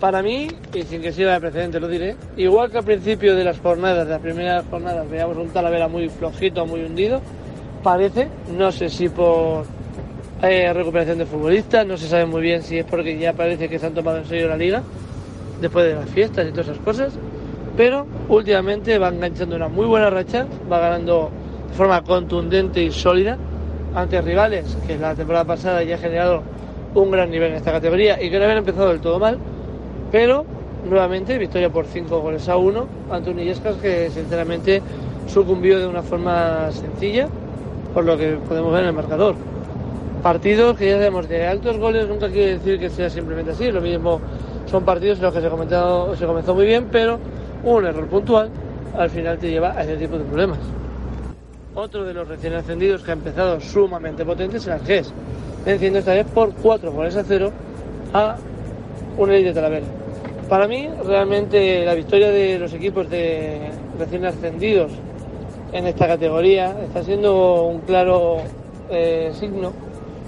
[0.00, 3.44] Para mí, y sin que sirva de precedente lo diré, igual que al principio de
[3.44, 7.20] las jornadas, de las primeras jornadas, veíamos un Talavera muy flojito, muy hundido,
[7.82, 9.64] parece, no sé si por
[10.42, 13.78] eh, recuperación de futbolistas, no se sabe muy bien si es porque ya parece que
[13.78, 14.82] se han tomado en serio la liga,
[15.60, 17.12] después de las fiestas y todas esas cosas,
[17.76, 21.30] pero últimamente va enganchando una muy buena racha, va ganando
[21.74, 23.36] forma contundente y sólida
[23.94, 26.42] ante rivales que la temporada pasada ya ha generado
[26.94, 29.38] un gran nivel en esta categoría y que no habían empezado del todo mal,
[30.12, 30.44] pero
[30.88, 34.82] nuevamente victoria por 5 goles a 1 ante un Illescas que sinceramente
[35.26, 37.28] sucumbió de una forma sencilla,
[37.92, 39.34] por lo que podemos ver en el marcador.
[40.22, 43.80] Partidos que ya sabemos de altos goles nunca quiere decir que sea simplemente así, lo
[43.80, 44.20] mismo
[44.66, 47.18] son partidos en los que se, comentado, se comenzó muy bien, pero
[47.64, 48.50] un error puntual
[48.96, 50.58] al final te lleva a ese tipo de problemas.
[51.76, 55.12] Otro de los recién ascendidos que ha empezado sumamente potente es el Argés,
[55.66, 57.50] venciendo esta vez por 4 goles a 0
[58.12, 58.36] a
[59.18, 59.86] un Elite Talavera.
[60.48, 64.92] Para mí, realmente la victoria de los equipos de recién ascendidos
[65.72, 68.36] en esta categoría está siendo un claro
[68.88, 69.72] eh, signo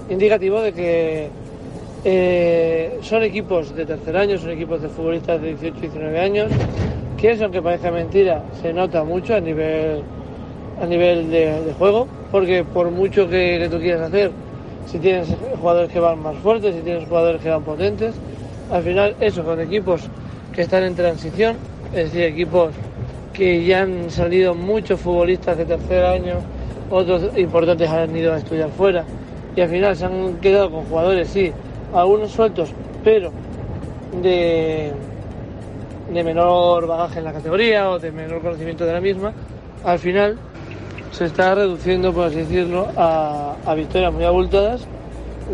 [0.09, 1.29] indicativo de que
[2.03, 6.51] eh, son equipos de tercer año, son equipos de futbolistas de 18 y 19 años,
[7.17, 10.03] que eso, aunque parezca mentira, se nota mucho a nivel,
[10.81, 14.31] a nivel de, juego, porque por mucho que, que tú quieras hacer,
[14.85, 15.27] si tienes
[15.59, 18.15] jugadores que van más fuertes, si tienes jugadores que van potentes,
[18.71, 20.09] al final eso con equipos
[20.53, 21.55] que están en transición,
[21.93, 22.71] es decir, equipos
[23.33, 26.35] que ya han salido muchos futbolistas de tercer año,
[26.89, 29.03] otros importantes han ido a estudiar fuera
[29.55, 31.51] y al final se han quedado con jugadores, sí,
[31.93, 32.71] algunos sueltos,
[33.03, 33.31] pero
[34.21, 34.91] de,
[36.13, 39.33] de menor bagaje en la categoría o de menor conocimiento de la misma,
[39.83, 40.37] al final
[41.17, 44.85] se está reduciendo, por así decirlo, a, victorias muy abultadas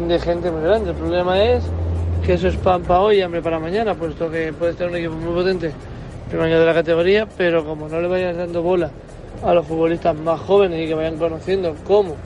[0.07, 0.89] de gente muy grande.
[0.89, 1.63] El problema es
[2.25, 4.97] que eso es pan para hoy y hambre para mañana, puesto que puedes tener un
[4.97, 5.71] equipo muy potente
[6.27, 8.89] primer año de la categoría, pero como no le vayas dando bola
[9.41, 12.17] a los futbolistas más jóvenes y que vayan conociendo cómo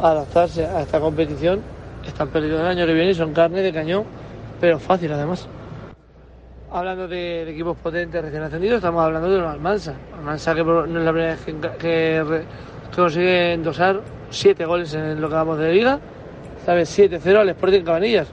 [0.00, 1.60] adaptarse a esta competición,
[2.04, 4.02] están perdidos el año que viene y son carne de cañón,
[4.60, 5.46] pero fácil además.
[6.74, 9.94] Hablando de, equipos potentes recién ascendidos, estamos hablando de los Almansa.
[10.12, 12.44] Almansa que no es la primera vez que,
[12.92, 14.00] consigue endosar
[14.30, 16.00] 7 goles en lo que vamos de liga,
[16.66, 16.98] ¿sabes?
[16.98, 18.26] 7-0 al Sporting Cabanillas.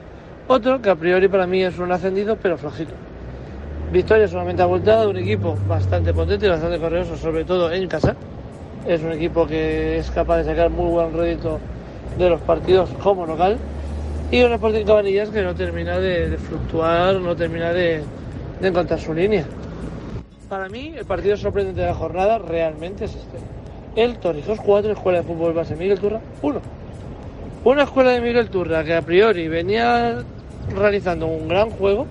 [0.48, 2.94] Otro que a priori para mí es un ascendido, pero flojito.
[3.92, 8.16] Victoria solamente abultada de un equipo bastante potente y bastante correoso, sobre todo en casa.
[8.88, 11.60] Es un equipo que es capaz de sacar muy buen rédito
[12.18, 13.56] de los partidos como local.
[14.32, 18.02] Y un Sporting Cabanillas que no termina de fluctuar, no termina de,
[18.62, 19.44] de encontrar su línea.
[20.48, 23.38] Para mí, el partido sorprendente de la jornada realmente es este.
[23.96, 26.60] El Torrijos 4, Escuela de Fútbol Base Miguel Turra 1.
[27.64, 30.22] Una escuela de Miguel Turra que a priori venía
[30.74, 32.06] realizando un gran juego,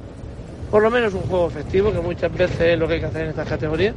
[0.69, 3.23] por lo menos un juego efectivo, que muchas veces es lo que hay que hacer
[3.23, 3.95] en estas categorías.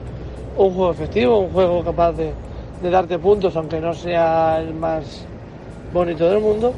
[0.56, 2.30] Un juego efectivo, un juego capaz de,
[2.82, 5.24] de darte puntos, aunque no sea el más
[5.92, 6.72] bonito del mundo.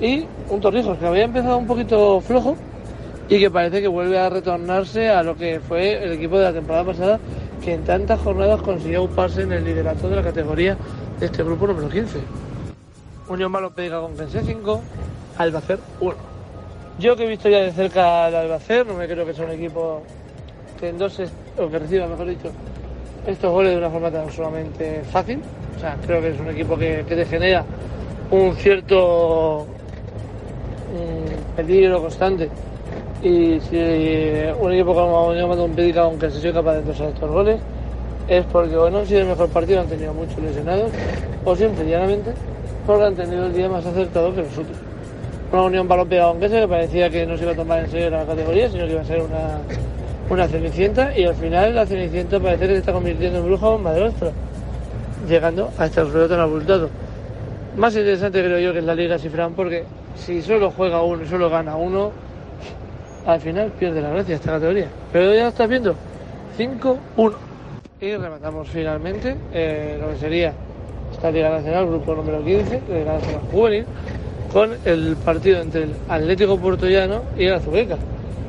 [0.00, 2.56] Y un Torrijos que había empezado un poquito flojo
[3.28, 6.52] y que parece que vuelve a retornarse a lo que fue el equipo de la
[6.52, 7.20] temporada pasada,
[7.62, 10.76] que en tantas jornadas consiguió uparse en el liderato de la categoría
[11.18, 12.18] de este grupo número 15.
[13.28, 14.82] Unión Malopédica con Kense 5,
[15.38, 16.14] Albacer 1.
[16.98, 19.52] Yo que he visto ya de cerca al Albacer, no me creo que sea un
[19.52, 20.02] equipo
[20.78, 21.26] que endose,
[21.58, 22.50] o que reciba, mejor dicho,
[23.26, 25.40] estos goles de una forma tan sumamente fácil.
[25.76, 27.64] O sea, creo que es un equipo que, que te genera
[28.30, 29.66] un cierto
[30.92, 32.50] mm, peligro constante.
[33.24, 33.78] Y si
[34.60, 37.58] un equipo como Unión Malopédica con Kense soy capaz de endosar estos goles,
[38.28, 40.92] es porque o no han sido el mejor partido, han tenido muchos lesionados,
[41.42, 42.34] o sencillamente
[42.86, 44.76] porque han tenido el día más acertado que nosotros.
[45.50, 48.26] una unión balompié aunquesa que parecía que no se iba a tomar en serio la
[48.26, 49.58] categoría, sino que iba a ser una,
[50.28, 53.94] una cenicienta y al final la cenicienta parece que se está convirtiendo en bruja bomba
[53.94, 54.32] de ostras,
[55.26, 56.90] llegando a este resultado tan abultado.
[57.74, 61.26] Más interesante creo yo que es la Liga Cifrán porque si solo juega uno y
[61.26, 62.12] solo gana uno,
[63.26, 64.88] al final pierde la gracia esta categoría.
[65.12, 65.94] Pero ya estás viendo,
[66.58, 67.34] 5-1.
[68.00, 70.52] Y rematamos finalmente eh, lo que sería
[71.12, 73.86] esta Liga Nacional, grupo número 15, Liga Nacional Juvenil,
[74.52, 77.96] con el partido entre el Atlético Puerto Llano y el Azuqueca.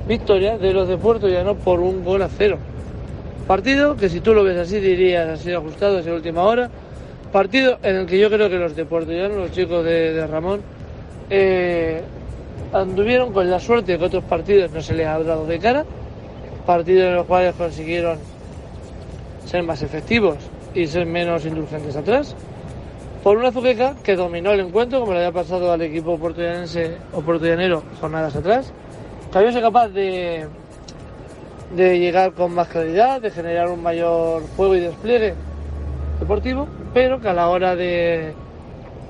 [0.07, 2.57] Victoria de los de Puerto Llano por un gol a cero.
[3.47, 6.69] Partido que si tú lo ves así dirías ha sido ajustado desde última hora.
[7.31, 10.27] Partido en el que yo creo que los de Puerto Llano, los chicos de, de
[10.27, 10.61] Ramón,
[11.29, 12.01] eh,
[12.81, 15.85] anduvieron con la suerte que otros partidos no se les ha dado de cara.
[16.65, 18.17] Partidos en los cuales consiguieron
[19.45, 20.37] ser más efectivos
[20.73, 22.35] y ser menos indulgentes atrás.
[23.23, 27.21] Por una Azuqueca que dominó el encuentro, como le había pasado al equipo puertoyanense o
[27.21, 28.71] puertoyanero jornadas atrás,
[29.31, 30.47] que había sido capaz de,
[31.75, 35.33] de llegar con más claridad, de generar un mayor juego y despliegue
[36.19, 38.33] deportivo, pero que a la hora de,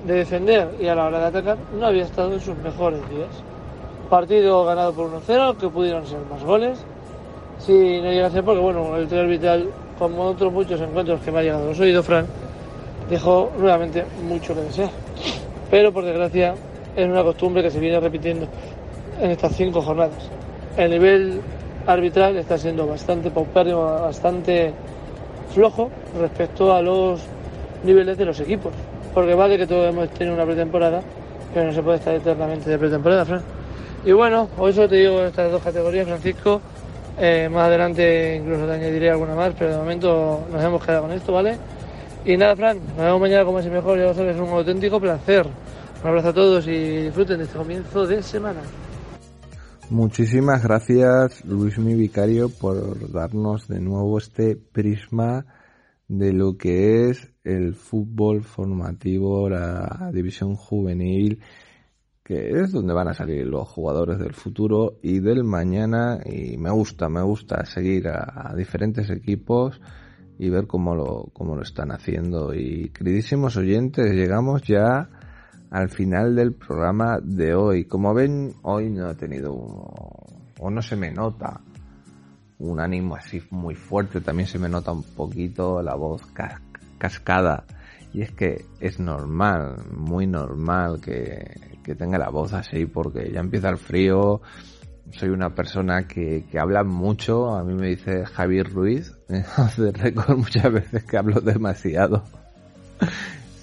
[0.05, 3.43] de defender y a la hora de atacar no había estado en sus mejores días.
[4.09, 6.77] Partido ganado por 1-0, que pudieron ser más goles.
[7.59, 11.31] Si no llega a ser porque, bueno, el trío vital, como otros muchos encuentros que
[11.31, 12.27] me ha llegado a los oídos, Fran,
[13.09, 14.89] dejó nuevamente mucho que desear.
[15.71, 16.53] Pero por desgracia
[16.95, 18.47] es una costumbre que se viene repitiendo
[19.19, 20.29] en estas cinco jornadas.
[20.77, 21.41] El nivel
[21.87, 24.73] arbitral está siendo bastante paupérrimo, bastante
[25.53, 25.89] flojo
[26.19, 27.21] respecto a los
[27.83, 28.73] niveles de los equipos.
[29.13, 31.01] Porque vale que todos hemos tenido una pretemporada,
[31.53, 33.64] pero no se puede estar eternamente de pretemporada, Fran.
[34.05, 36.61] Y bueno, hoy solo te digo estas dos categorías, Francisco.
[37.17, 41.11] Eh, más adelante incluso te añadiré alguna más, pero de momento nos hemos quedado con
[41.11, 41.57] esto, ¿vale?
[42.23, 44.99] Y nada, Fran, nos vemos mañana como es mejor, ya lo sabes, es un auténtico
[44.99, 45.47] placer.
[46.03, 48.61] Un abrazo a todos y disfruten de este comienzo de semana.
[49.89, 55.45] Muchísimas gracias Luis mi vicario por darnos de nuevo este prisma
[56.07, 61.39] de lo que es el fútbol formativo, la división juvenil,
[62.25, 66.71] que es donde van a salir los jugadores del futuro y del mañana y me
[66.71, 69.79] gusta, me gusta seguir a, diferentes equipos
[70.39, 72.51] y ver cómo lo, cómo lo están haciendo.
[72.55, 75.07] Y queridísimos oyentes, llegamos ya
[75.69, 77.85] al final del programa de hoy.
[77.85, 81.61] Como ven, hoy no he tenido o no se me nota
[82.57, 86.59] un ánimo así muy fuerte, también se me nota un poquito la voz cas
[86.97, 87.65] cascada.
[88.13, 93.39] Y es que es normal, muy normal que, que tenga la voz así porque ya
[93.39, 94.41] empieza el frío,
[95.11, 97.55] soy una persona que, que, habla mucho.
[97.55, 99.13] A mí me dice Javier Ruiz,
[99.77, 102.23] de récord muchas veces que hablo demasiado.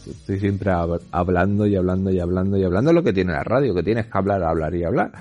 [0.09, 0.73] Estoy siempre
[1.11, 4.19] hablando y hablando y hablando y hablando lo que tiene la radio, que tienes que
[4.19, 5.13] hablar, hablar y hablar.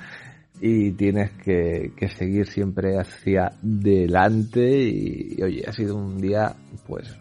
[0.60, 4.62] Y tienes que, que seguir siempre hacia adelante.
[4.62, 6.54] Y, y, oye, ha sido un día,
[6.88, 7.16] pues,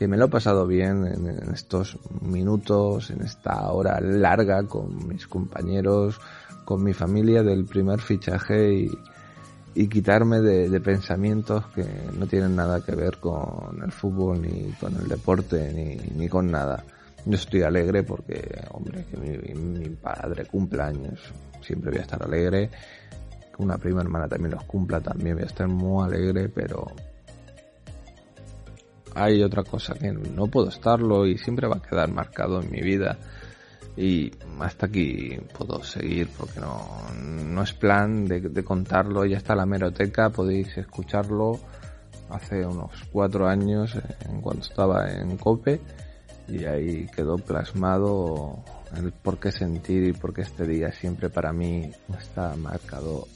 [0.00, 5.26] que me lo he pasado bien en, estos minutos, en esta hora larga con mis
[5.26, 6.18] compañeros,
[6.64, 8.88] con mi familia del primer fichaje
[9.74, 11.84] y, quitarme de, pensamientos que
[12.18, 16.50] no tienen nada que ver con el fútbol ni con el deporte ni, ni con
[16.50, 16.82] nada.
[17.26, 21.20] Yo estoy alegre porque, hombre, que mi, mi, padre cumpla años,
[21.60, 22.70] siempre voy a estar alegre.
[23.54, 26.86] Que una prima hermana también los cumpla, también voy a estar muy alegre, pero
[29.14, 32.80] hay otra cosa que no puedo estarlo y siempre va a quedar marcado en mi
[32.80, 33.18] vida.
[33.96, 34.30] Y
[34.60, 39.66] hasta aquí puedo seguir porque no, no es plan de, de, contarlo, ya está la
[39.66, 41.58] meroteca, podéis escucharlo.
[42.30, 43.96] Hace unos cuatro años
[44.28, 45.80] en cuando estaba en COPE
[46.46, 48.62] y ahí quedó plasmado
[48.96, 53.26] el por qué sentir y por qué este día siempre para mí está marcado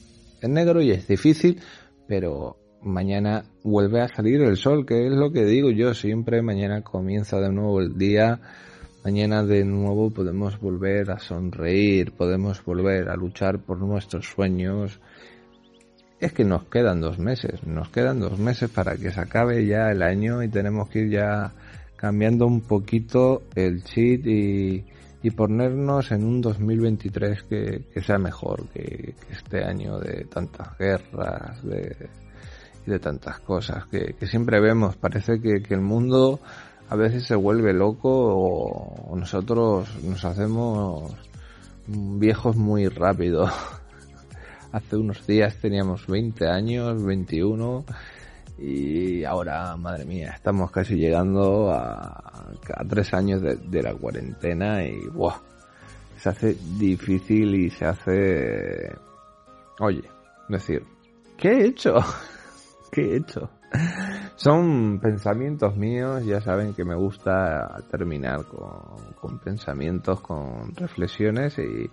[0.41, 1.61] en negro y es difícil,
[2.07, 6.83] pero mañana vuelve a salir el sol, que es lo que digo yo siempre, mañana
[6.83, 8.41] comienza de nuevo el día
[9.05, 14.99] Mañana de nuevo podemos volver a sonreír, podemos volver a luchar por nuestros sueños.
[16.19, 19.91] Es que nos quedan dos meses, nos quedan dos meses para que se acabe ya
[19.91, 21.53] el año y tenemos que ir ya
[21.97, 24.87] cambiando un poquito el cheat y,
[25.23, 30.79] y ponernos en un 2023 que, que sea mejor que, que, este año de tantas
[30.79, 32.09] guerras, de,
[32.87, 34.97] de tantas cosas que, siempre vemos.
[34.97, 36.41] Parece que, el mundo
[36.89, 41.15] a veces se vuelve loco o nosotros nos hacemos
[41.87, 43.49] viejos muy rápido.
[44.73, 47.85] Hace unos días teníamos 20 años, 21
[48.59, 52.53] y ahora, madre mía, estamos casi llegando a,
[52.89, 55.33] tres años de, la cuarentena y wow,
[56.17, 58.95] se hace difícil y se hace...
[59.81, 60.05] Oye,
[60.49, 60.85] decir,
[61.37, 61.97] ¿qué he hecho?
[62.95, 63.51] ¿Qué he hecho?
[64.37, 71.91] Son pensamientos míos, ya saben que me gusta terminar con, con pensamientos, con reflexiones y,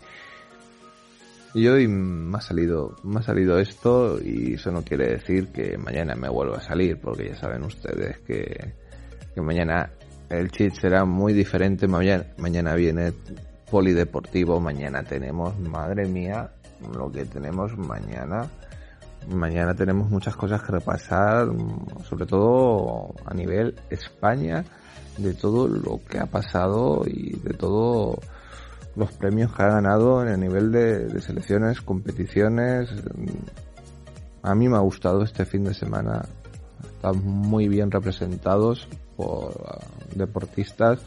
[1.67, 6.13] hoy me ha salido, me ha salido esto y eso no quiere decir que mañana
[6.13, 8.75] me vuelva a salir, porque ya saben ustedes que,
[9.33, 9.89] que mañana
[10.29, 13.11] el cheat será muy diferente, mañana, mañana viene
[13.71, 16.51] polideportivo, mañana tenemos, madre mía,
[16.95, 18.47] lo que tenemos mañana
[19.29, 21.47] mañana tenemos muchas cosas que repasar,
[22.03, 24.63] sobre todo a nivel España,
[25.17, 28.17] de todo lo que ha pasado y de todos
[28.95, 32.89] los premios que ha ganado en el nivel de, selecciones, competiciones.
[34.43, 36.23] A mí me ha gustado este fin de semana.
[36.83, 39.53] Están muy bien representados por
[40.15, 41.01] deportistas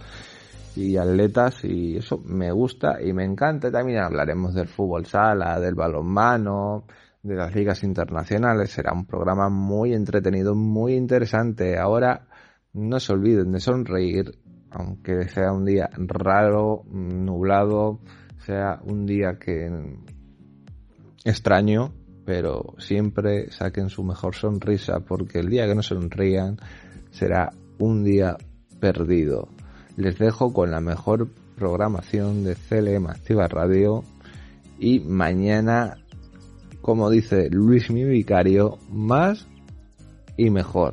[0.76, 3.70] y atletas y eso me gusta y me encanta.
[3.70, 6.84] También hablaremos del fútbol sala, del balonmano,
[7.25, 8.70] de las ligas internacionales.
[8.70, 11.79] Será un programa muy entretenido, muy interesante.
[11.79, 12.29] Ahora
[12.75, 14.39] no se olviden de sonreír,
[14.70, 18.01] aunque sea un día raro, nublado,
[18.39, 19.97] sea un día que
[21.25, 21.95] extraño,
[22.27, 26.59] pero siempre saquen su mejor sonrisa porque el día que no sonrían
[27.11, 28.37] será un día
[28.81, 29.49] perdido.
[29.97, 34.03] Les dejo con la mejor programación de CLM Activa Radio
[34.79, 36.03] y mañana
[36.85, 39.47] como dice Luis mi vicario, más
[40.37, 40.93] y mejor.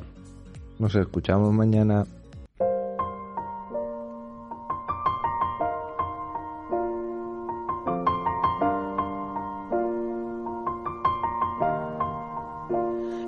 [0.78, 2.06] Nos escuchamos mañana.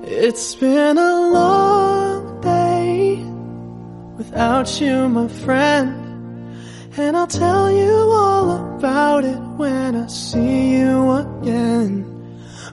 [0.06, 3.22] It's been a long day
[4.16, 6.00] without you, my friend.
[6.96, 12.13] And I'll tell you all about it when I see you again.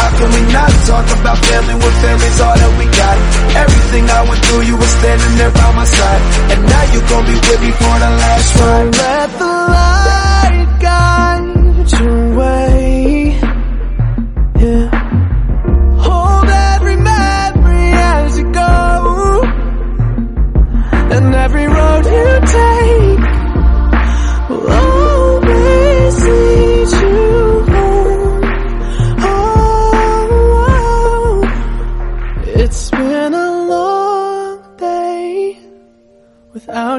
[0.00, 3.16] How can we not talk about family when family's all that we got?
[3.64, 6.22] Everything I went through, you were standing there by my side.
[6.52, 8.88] And now you gon' be with me for the last ride.
[9.04, 12.19] Let the light guide your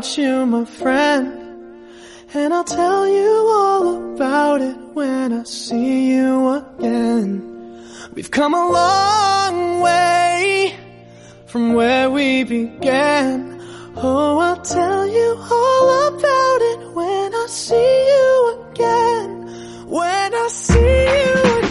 [0.02, 1.28] without you, my friend.
[2.34, 7.86] And I'll tell you all about it when I see you again.
[8.14, 10.76] We've come a long way
[11.46, 13.60] from where we began.
[13.96, 19.88] Oh, I'll tell you all about it when I see you again.
[19.88, 21.71] When I see you again.